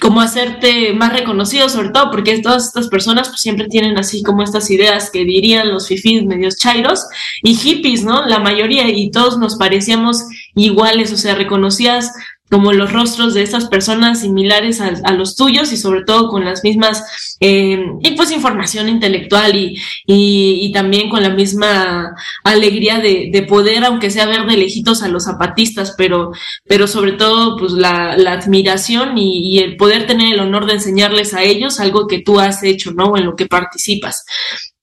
como 0.01 0.21
hacerte 0.21 0.93
más 0.93 1.13
reconocido, 1.13 1.69
sobre 1.69 1.91
todo 1.91 2.11
porque 2.11 2.39
todas 2.39 2.67
estas 2.67 2.89
personas 2.89 3.29
pues 3.29 3.41
siempre 3.41 3.67
tienen 3.67 3.99
así 3.99 4.23
como 4.23 4.43
estas 4.43 4.71
ideas 4.71 5.11
que 5.11 5.25
dirían 5.25 5.71
los 5.71 5.89
fifís 5.89 6.25
medios 6.25 6.57
chairos 6.57 7.05
y 7.43 7.55
hippies, 7.55 8.05
¿no? 8.05 8.25
La 8.27 8.39
mayoría 8.39 8.89
y 8.89 9.11
todos 9.11 9.39
nos 9.39 9.57
parecíamos 9.57 10.25
iguales, 10.55 11.13
o 11.13 11.17
sea, 11.17 11.35
reconocías 11.35 12.13
como 12.51 12.73
los 12.73 12.93
rostros 12.93 13.35
de 13.35 13.43
esas 13.43 13.67
personas 13.67 14.21
similares 14.21 14.81
a, 14.81 14.93
a 15.05 15.13
los 15.13 15.37
tuyos 15.37 15.73
y 15.73 15.77
sobre 15.77 16.05
todo 16.05 16.29
con 16.29 16.45
las 16.45 16.65
mismas, 16.65 17.37
eh, 17.41 17.85
y 18.03 18.11
pues 18.13 18.31
información 18.31 18.89
intelectual 18.89 19.57
y, 19.57 19.77
y, 20.07 20.61
y, 20.63 20.73
también 20.73 21.09
con 21.09 21.23
la 21.23 21.31
misma 21.31 22.15
alegría 22.45 22.99
de, 22.99 23.31
de, 23.33 23.43
poder, 23.43 23.85
aunque 23.85 24.11
sea 24.11 24.27
ver 24.27 24.47
de 24.47 24.57
lejitos 24.57 25.03
a 25.03 25.09
los 25.09 25.25
zapatistas, 25.25 25.95
pero, 25.97 26.33
pero 26.65 26.87
sobre 26.87 27.13
todo 27.13 27.57
pues 27.57 27.73
la, 27.73 28.17
la 28.17 28.33
admiración 28.33 29.19
y, 29.19 29.57
y, 29.57 29.59
el 29.61 29.77
poder 29.77 30.07
tener 30.07 30.35
el 30.35 30.41
honor 30.41 30.67
de 30.67 30.75
enseñarles 30.75 31.35
a 31.35 31.43
ellos 31.43 31.81
algo 31.81 32.07
que 32.07 32.21
tú 32.21 32.41
has 32.41 32.63
hecho, 32.63 32.93
¿no? 32.93 33.17
En 33.17 33.27
lo 33.27 33.37
que 33.37 33.47
participas. 33.47 34.25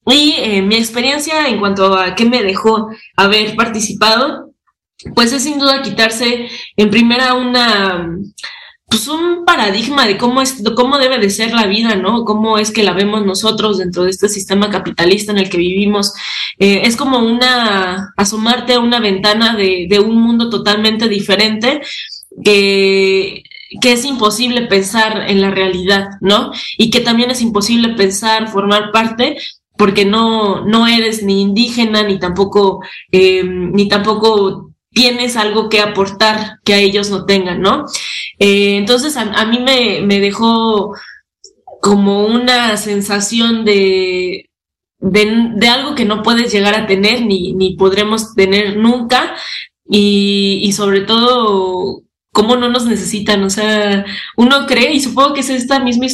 Y 0.07 0.35
eh, 0.37 0.61
mi 0.61 0.75
experiencia 0.75 1.47
en 1.47 1.59
cuanto 1.59 1.97
a 1.97 2.13
qué 2.13 2.25
me 2.25 2.43
dejó 2.43 2.89
haber 3.15 3.55
participado, 3.55 4.44
pues 5.13 5.33
es 5.33 5.43
sin 5.43 5.59
duda 5.59 5.81
quitarse 5.81 6.47
en 6.77 6.89
primera 6.89 7.33
una 7.33 8.09
pues 8.87 9.07
un 9.07 9.45
paradigma 9.45 10.05
de 10.05 10.17
cómo 10.17 10.41
es 10.41 10.61
cómo 10.75 10.97
debe 10.97 11.17
de 11.17 11.29
ser 11.29 11.53
la 11.53 11.65
vida, 11.65 11.95
¿no? 11.95 12.23
Cómo 12.23 12.57
es 12.57 12.71
que 12.71 12.83
la 12.83 12.93
vemos 12.93 13.25
nosotros 13.25 13.79
dentro 13.79 14.03
de 14.03 14.11
este 14.11 14.29
sistema 14.29 14.69
capitalista 14.69 15.31
en 15.31 15.39
el 15.39 15.49
que 15.49 15.57
vivimos. 15.57 16.13
Eh, 16.59 16.81
es 16.83 16.95
como 16.95 17.19
una 17.19 18.13
asomarte 18.15 18.75
a 18.75 18.79
una 18.79 18.99
ventana 18.99 19.55
de, 19.55 19.99
un 19.99 20.21
mundo 20.21 20.49
totalmente 20.49 21.09
diferente 21.09 21.81
que 22.43 23.43
que 23.81 23.93
es 23.93 24.05
imposible 24.05 24.67
pensar 24.67 25.25
en 25.27 25.41
la 25.41 25.49
realidad, 25.49 26.07
¿no? 26.21 26.51
Y 26.77 26.91
que 26.91 27.01
también 27.01 27.31
es 27.31 27.41
imposible 27.41 27.89
pensar, 27.95 28.47
formar 28.47 28.91
parte 28.91 29.37
porque 29.77 30.05
no, 30.05 30.63
no 30.65 30.87
eres 30.87 31.23
ni 31.23 31.41
indígena, 31.41 32.03
ni 32.03 32.17
tampoco, 32.19 32.81
eh, 33.11 33.43
ni 33.43 33.89
tampoco 33.89 34.64
tienes 34.95 35.35
algo 35.35 35.67
que 35.67 35.81
aportar 35.81 36.59
que 36.63 36.73
a 36.73 36.79
ellos 36.79 37.09
no 37.11 37.25
tengan, 37.25 37.61
¿no? 37.61 37.85
Eh, 38.39 38.77
entonces 38.77 39.17
a, 39.17 39.45
mí 39.45 39.59
me, 39.59 40.01
me, 40.01 40.21
dejó 40.21 40.95
como 41.81 42.25
una 42.25 42.77
sensación 42.77 43.65
de, 43.65 44.49
de, 44.99 45.51
de, 45.55 45.67
algo 45.67 45.95
que 45.95 46.05
no 46.05 46.23
puedes 46.23 46.51
llegar 46.51 46.75
a 46.75 46.87
tener 46.87 47.23
ni, 47.23 47.53
ni 47.53 47.75
podremos 47.75 48.35
tener 48.35 48.77
nunca 48.77 49.35
y, 49.85 50.61
y 50.63 50.71
sobre 50.71 51.01
todo 51.01 52.01
cómo 52.35 52.57
no 52.57 52.67
nos 52.67 52.85
necesitan, 52.85 53.41
o 53.45 53.49
sea, 53.49 54.03
uno 54.35 54.65
cree, 54.67 54.91
y 54.91 54.99
supongo 54.99 55.33
que 55.33 55.39
es 55.39 55.49
esta 55.49 55.79
misma, 55.79 56.07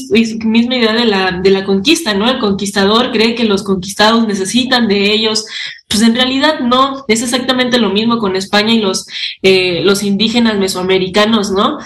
idea 0.75 0.93
de 0.93 1.05
la, 1.05 1.31
de 1.31 1.49
la 1.49 1.65
conquista, 1.65 2.13
¿no? 2.13 2.29
El 2.29 2.37
conquistador 2.37 3.11
cree 3.11 3.33
que 3.33 3.43
los 3.43 3.63
conquistados 3.63 4.27
necesitan 4.27 4.87
de 4.87 5.11
ellos, 5.11 5.47
pues 5.87 6.03
en 6.03 6.13
realidad 6.13 6.59
no, 6.59 7.05
es 7.07 7.23
exactamente 7.23 7.79
lo 7.79 7.89
mismo 7.89 8.19
con 8.19 8.35
España 8.35 8.71
y 8.71 8.79
los, 8.79 9.07
eh, 9.41 9.81
los 9.83 10.03
indígenas 10.03 10.59
mesoamericanos, 10.59 11.49
¿no? 11.49 11.79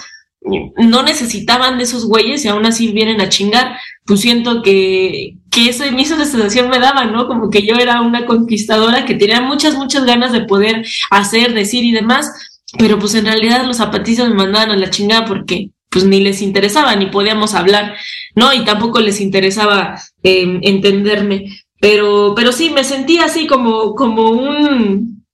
No 0.76 1.02
necesitaban 1.02 1.78
de 1.78 1.84
esos 1.84 2.04
güeyes 2.04 2.44
y 2.44 2.48
aún 2.48 2.66
así 2.66 2.92
vienen 2.92 3.22
a 3.22 3.30
chingar. 3.30 3.78
Pues 4.04 4.20
siento 4.20 4.62
que, 4.62 5.38
que 5.50 5.70
esa 5.70 5.90
misma 5.90 6.24
sensación 6.24 6.68
me 6.68 6.78
daba, 6.78 7.06
¿no? 7.06 7.26
Como 7.26 7.48
que 7.48 7.66
yo 7.66 7.76
era 7.76 8.02
una 8.02 8.26
conquistadora 8.26 9.06
que 9.06 9.14
tenía 9.14 9.40
muchas, 9.40 9.74
muchas 9.74 10.04
ganas 10.04 10.30
de 10.30 10.42
poder 10.42 10.86
hacer, 11.10 11.52
decir 11.52 11.84
y 11.84 11.90
demás, 11.90 12.55
pero 12.78 12.98
pues 12.98 13.14
en 13.14 13.26
realidad 13.26 13.64
los 13.64 13.78
zapatistas 13.78 14.28
me 14.28 14.34
mandaban 14.34 14.70
a 14.70 14.76
la 14.76 14.90
chingada 14.90 15.24
porque 15.24 15.70
pues 15.90 16.04
ni 16.04 16.20
les 16.20 16.42
interesaba, 16.42 16.94
ni 16.96 17.06
podíamos 17.06 17.54
hablar, 17.54 17.96
¿no? 18.34 18.52
Y 18.52 18.64
tampoco 18.64 19.00
les 19.00 19.20
interesaba 19.20 20.00
eh, 20.22 20.58
entenderme. 20.62 21.46
Pero, 21.80 22.34
pero 22.34 22.52
sí, 22.52 22.70
me 22.70 22.84
sentí 22.84 23.18
así 23.18 23.46
como, 23.46 23.94
como 23.94 24.30
un, 24.30 25.24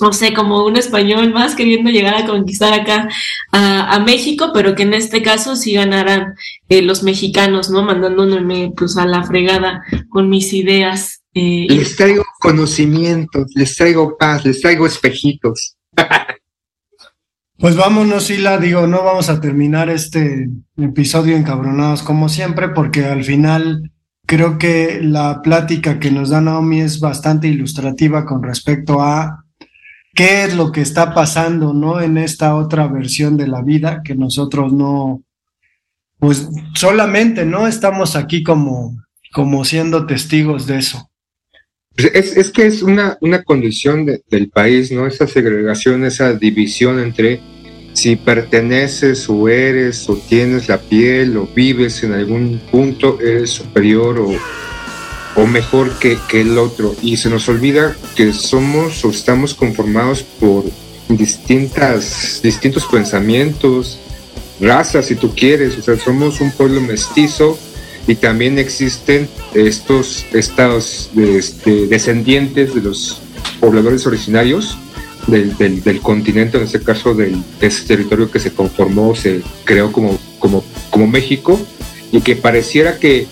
no 0.00 0.12
sé, 0.12 0.34
como 0.34 0.64
un 0.66 0.76
español 0.76 1.32
más 1.32 1.54
queriendo 1.54 1.90
llegar 1.90 2.14
a 2.14 2.26
conquistar 2.26 2.72
acá 2.72 3.08
a, 3.52 3.94
a 3.94 4.00
México, 4.00 4.50
pero 4.52 4.74
que 4.74 4.82
en 4.82 4.94
este 4.94 5.22
caso 5.22 5.56
sí 5.56 5.74
ganaran 5.74 6.34
eh, 6.68 6.82
los 6.82 7.02
mexicanos, 7.02 7.70
¿no? 7.70 7.82
Mandándome 7.82 8.72
pues 8.76 8.96
a 8.96 9.06
la 9.06 9.22
fregada 9.22 9.82
con 10.10 10.28
mis 10.28 10.52
ideas. 10.52 11.22
Eh, 11.34 11.66
les 11.68 11.96
traigo 11.96 12.24
conocimientos, 12.40 13.46
les 13.54 13.76
traigo 13.76 14.16
paz, 14.18 14.44
les 14.44 14.60
traigo 14.60 14.86
espejitos. 14.86 15.76
Pues 17.62 17.76
vámonos, 17.76 18.24
Sila, 18.24 18.58
digo, 18.58 18.88
no 18.88 19.04
vamos 19.04 19.28
a 19.28 19.40
terminar 19.40 19.88
este 19.88 20.50
episodio 20.76 21.36
encabronados 21.36 22.02
como 22.02 22.28
siempre, 22.28 22.70
porque 22.70 23.04
al 23.04 23.22
final 23.22 23.92
creo 24.26 24.58
que 24.58 24.98
la 25.00 25.42
plática 25.42 26.00
que 26.00 26.10
nos 26.10 26.30
da 26.30 26.40
Naomi 26.40 26.80
es 26.80 26.98
bastante 26.98 27.46
ilustrativa 27.46 28.26
con 28.26 28.42
respecto 28.42 29.00
a 29.00 29.44
qué 30.12 30.42
es 30.42 30.56
lo 30.56 30.72
que 30.72 30.80
está 30.80 31.14
pasando, 31.14 31.72
¿no? 31.72 32.00
En 32.00 32.18
esta 32.18 32.56
otra 32.56 32.88
versión 32.88 33.36
de 33.36 33.46
la 33.46 33.62
vida 33.62 34.02
que 34.02 34.16
nosotros 34.16 34.72
no, 34.72 35.22
pues 36.18 36.48
solamente, 36.74 37.46
¿no? 37.46 37.68
Estamos 37.68 38.16
aquí 38.16 38.42
como, 38.42 38.96
como 39.32 39.64
siendo 39.64 40.04
testigos 40.04 40.66
de 40.66 40.78
eso. 40.78 41.08
Es, 41.94 42.36
es 42.36 42.50
que 42.50 42.66
es 42.66 42.82
una, 42.82 43.18
una 43.20 43.44
condición 43.44 44.04
de, 44.04 44.20
del 44.28 44.50
país, 44.50 44.90
¿no? 44.90 45.06
Esa 45.06 45.28
segregación, 45.28 46.04
esa 46.04 46.32
división 46.32 46.98
entre 46.98 47.40
si 47.92 48.16
perteneces 48.16 49.28
o 49.28 49.48
eres 49.48 50.08
o 50.08 50.16
tienes 50.16 50.68
la 50.68 50.78
piel 50.78 51.36
o 51.36 51.48
vives 51.54 52.02
en 52.02 52.12
algún 52.12 52.60
punto, 52.70 53.18
eres 53.20 53.50
superior 53.50 54.18
o, 54.18 54.32
o 55.40 55.46
mejor 55.46 55.98
que, 55.98 56.18
que, 56.28 56.40
el 56.40 56.58
otro. 56.58 56.94
Y 57.02 57.16
se 57.16 57.28
nos 57.28 57.48
olvida 57.48 57.96
que 58.16 58.32
somos 58.32 59.04
o 59.04 59.10
estamos 59.10 59.54
conformados 59.54 60.22
por 60.22 60.64
distintas, 61.08 62.40
distintos 62.42 62.86
pensamientos, 62.86 63.98
razas, 64.60 65.06
si 65.06 65.14
tú 65.14 65.34
quieres. 65.34 65.76
O 65.78 65.82
sea, 65.82 65.98
somos 65.98 66.40
un 66.40 66.50
pueblo 66.50 66.80
mestizo 66.80 67.58
y 68.06 68.14
también 68.14 68.58
existen 68.58 69.28
estos 69.54 70.24
estados 70.32 71.10
de, 71.12 71.38
este, 71.38 71.86
descendientes 71.86 72.74
de 72.74 72.80
los 72.80 73.20
pobladores 73.60 74.06
originarios 74.06 74.76
del, 75.26 75.56
del, 75.56 75.82
del, 75.82 76.00
continente, 76.00 76.58
en 76.58 76.64
este 76.64 76.80
caso 76.80 77.14
del, 77.14 77.42
de 77.60 77.66
ese 77.66 77.86
territorio 77.86 78.30
que 78.30 78.38
se 78.38 78.52
conformó, 78.52 79.14
se 79.14 79.42
creó 79.64 79.92
como, 79.92 80.18
como, 80.38 80.64
como 80.90 81.06
México, 81.06 81.58
y 82.10 82.20
que 82.20 82.36
pareciera 82.36 82.98
que 82.98 83.26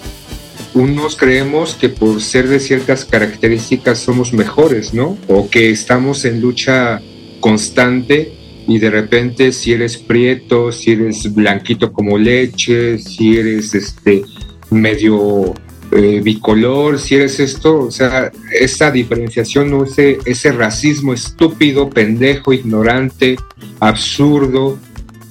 unos 0.74 1.16
creemos 1.16 1.74
que 1.74 1.88
por 1.88 2.22
ser 2.22 2.48
de 2.48 2.60
ciertas 2.60 3.04
características 3.04 3.98
somos 3.98 4.32
mejores, 4.32 4.94
¿no? 4.94 5.18
O 5.28 5.48
que 5.50 5.70
estamos 5.70 6.24
en 6.24 6.40
lucha 6.40 7.02
constante 7.40 8.32
y 8.68 8.78
de 8.78 8.90
repente 8.90 9.52
si 9.52 9.72
eres 9.72 9.96
prieto, 9.96 10.70
si 10.70 10.92
eres 10.92 11.34
blanquito 11.34 11.92
como 11.92 12.18
leche, 12.18 12.98
si 12.98 13.36
eres 13.36 13.74
este 13.74 14.22
medio 14.70 15.54
eh, 15.92 16.20
bicolor, 16.22 16.98
si 16.98 17.16
eres 17.16 17.40
esto, 17.40 17.80
o 17.80 17.90
sea, 17.90 18.30
esa 18.52 18.90
diferenciación, 18.90 19.70
¿no? 19.70 19.84
ese, 19.84 20.18
ese 20.24 20.52
racismo 20.52 21.12
estúpido, 21.12 21.90
pendejo, 21.90 22.52
ignorante, 22.52 23.36
absurdo 23.80 24.78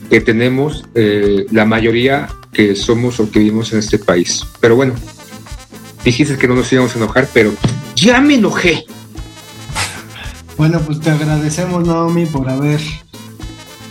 que 0.09 0.21
tenemos 0.21 0.85
eh, 0.95 1.45
la 1.51 1.65
mayoría 1.65 2.27
que 2.51 2.75
somos 2.75 3.19
o 3.19 3.31
que 3.31 3.39
vivimos 3.39 3.71
en 3.73 3.79
este 3.79 3.99
país. 3.99 4.43
Pero 4.59 4.75
bueno, 4.75 4.93
dijiste 6.03 6.37
que 6.37 6.47
no 6.47 6.55
nos 6.55 6.71
íbamos 6.73 6.95
a 6.95 6.99
enojar, 6.99 7.29
pero 7.33 7.53
ya 7.95 8.19
me 8.19 8.35
enojé. 8.35 8.85
Bueno, 10.57 10.81
pues 10.81 10.99
te 10.99 11.09
agradecemos, 11.09 11.87
Naomi, 11.87 12.25
por 12.25 12.49
haber 12.49 12.81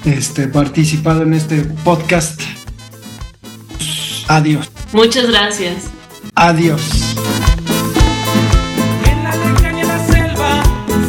este, 0.05 0.49
participado 0.49 1.23
en 1.23 1.35
este 1.35 1.62
podcast. 1.83 2.43
Adiós. 4.27 4.71
Muchas 4.93 5.29
gracias. 5.29 5.97
Adiós. 6.41 7.16
En 9.11 9.24
la 9.24 9.34
leña 9.34 9.72
y 9.76 9.80
en 9.80 9.89
la 9.89 9.99
selva 10.07 10.62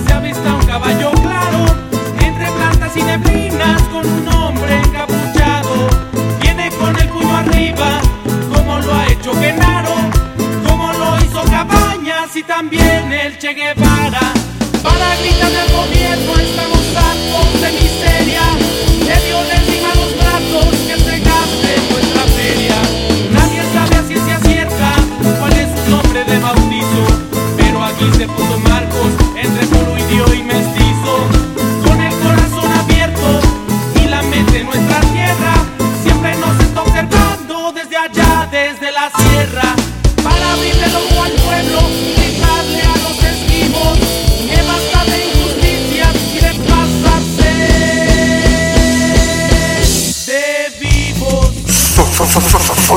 se 0.03 0.13
avista 0.13 0.55
un 0.55 0.65
caballo 0.65 1.11
claro, 1.21 1.65
entre 2.19 2.47
plantas 2.51 2.97
y 2.97 3.03
neblinas 3.03 3.79
con 3.93 4.09
un 4.09 4.27
hombre 4.27 4.79
encapuchado. 4.79 5.87
Viene 6.41 6.71
con 6.71 6.97
el 6.99 7.09
puño 7.09 7.37
arriba, 7.37 8.01
como 8.51 8.79
lo 8.79 8.91
ha 8.91 9.05
hecho 9.05 9.31
Genaro, 9.35 9.97
como 10.67 10.91
lo 10.93 11.19
hizo 11.23 11.43
Cabañas 11.43 12.35
y 12.35 12.41
también 12.41 13.13
el 13.13 13.37
Che 13.37 13.53
Guevara. 13.53 14.33
Para 14.81 15.15
gritar 15.21 15.51
al 15.55 15.71
gobierno 15.71 16.39
estamos 16.39 16.85
a 16.97 17.13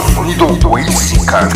Sonido 0.01 0.47
Huexican. 0.65 1.51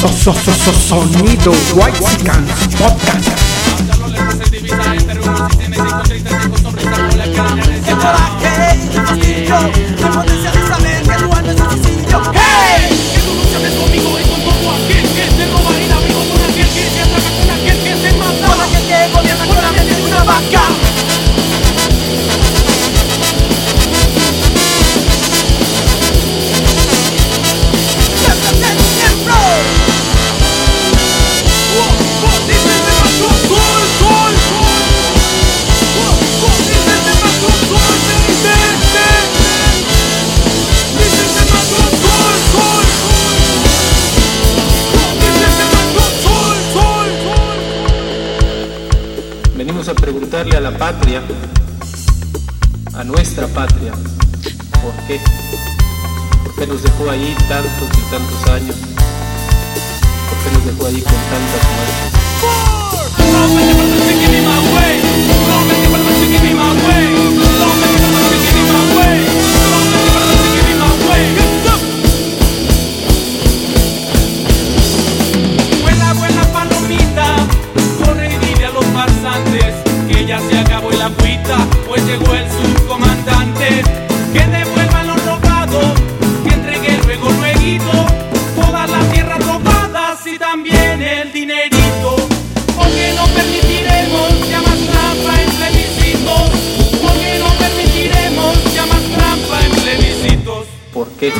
So, 0.00 0.08
so, 0.08 0.32
so, 0.32 0.52
so, 0.52 0.72
sonido 0.72 1.52
White 1.74 2.00
Podcast. 2.00 3.35
Tantos 57.48 57.88
y 57.96 58.10
tantos 58.10 58.50
años? 58.50 58.76
¿Por 60.28 60.38
qué 60.38 60.50
nos 60.52 60.66
dejó 60.66 60.86
ahí 60.86 61.00
con 61.02 61.12
tantas 61.12 61.62
muertes? 61.76 62.15
El 91.02 91.32
dinerito. 91.32 92.16
Porque 92.76 93.12
no 93.14 93.24
permitiremos 93.26 94.48
ya 94.48 94.60
más 94.62 94.78
trampa 94.78 95.42
en 95.42 95.50
plebiscitos. 95.50 96.50
Porque 97.02 97.38
no 97.38 97.48
permitiremos 97.58 98.74
ya 98.74 98.86
más 98.86 99.02
trampa 99.02 99.64
en 99.64 99.72
plebiscitos. 99.82 100.66
¿Por 100.92 101.08
qué? 101.18 101.32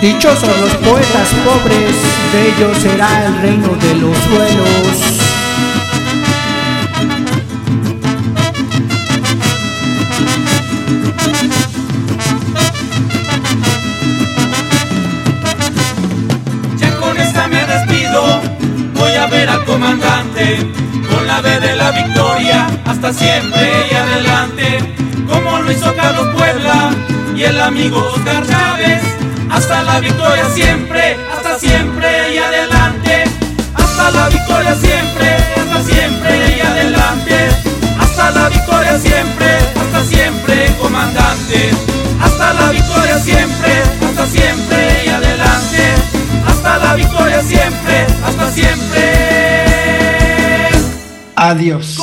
Dichosos 0.00 0.60
los 0.60 0.72
poetas 0.76 1.28
pobres, 1.44 1.94
de 2.32 2.48
ellos 2.48 2.78
será 2.78 3.26
el 3.26 3.42
reino 3.42 3.68
de 3.76 3.94
los 3.96 4.16
suelos. 4.16 5.29
Hasta 23.10 23.24
siempre 23.24 23.88
y 23.90 23.94
adelante, 23.94 24.94
como 25.26 25.58
lo 25.58 25.72
hizo 25.72 25.92
Carlos 25.96 26.28
Puebla 26.32 26.90
y 27.34 27.42
el 27.42 27.60
amigo 27.60 27.98
Oscar 28.14 28.46
Chávez, 28.46 29.02
hasta 29.50 29.82
la 29.82 29.98
victoria 29.98 30.48
siempre, 30.50 31.16
hasta 31.34 31.58
siempre 31.58 32.34
y 32.34 32.38
adelante, 32.38 33.24
hasta 33.74 34.10
la 34.12 34.28
victoria 34.28 34.74
siempre, 34.76 35.36
hasta 35.60 35.82
siempre 35.82 36.56
y 36.56 36.60
adelante, 36.60 37.48
hasta 37.98 38.30
la 38.30 38.48
victoria 38.48 38.98
siempre, 38.98 39.58
hasta 39.80 40.04
siempre 40.04 40.76
comandante, 40.80 41.70
hasta 42.22 42.52
la 42.54 42.70
victoria 42.70 43.18
siempre, 43.18 43.82
hasta 44.06 44.26
siempre 44.26 45.04
y 45.04 45.08
adelante, 45.08 45.94
hasta 46.46 46.78
la 46.78 46.94
victoria 46.94 47.42
siempre, 47.42 48.06
hasta 48.24 48.52
siempre. 48.52 49.10
Adiós. 51.34 51.96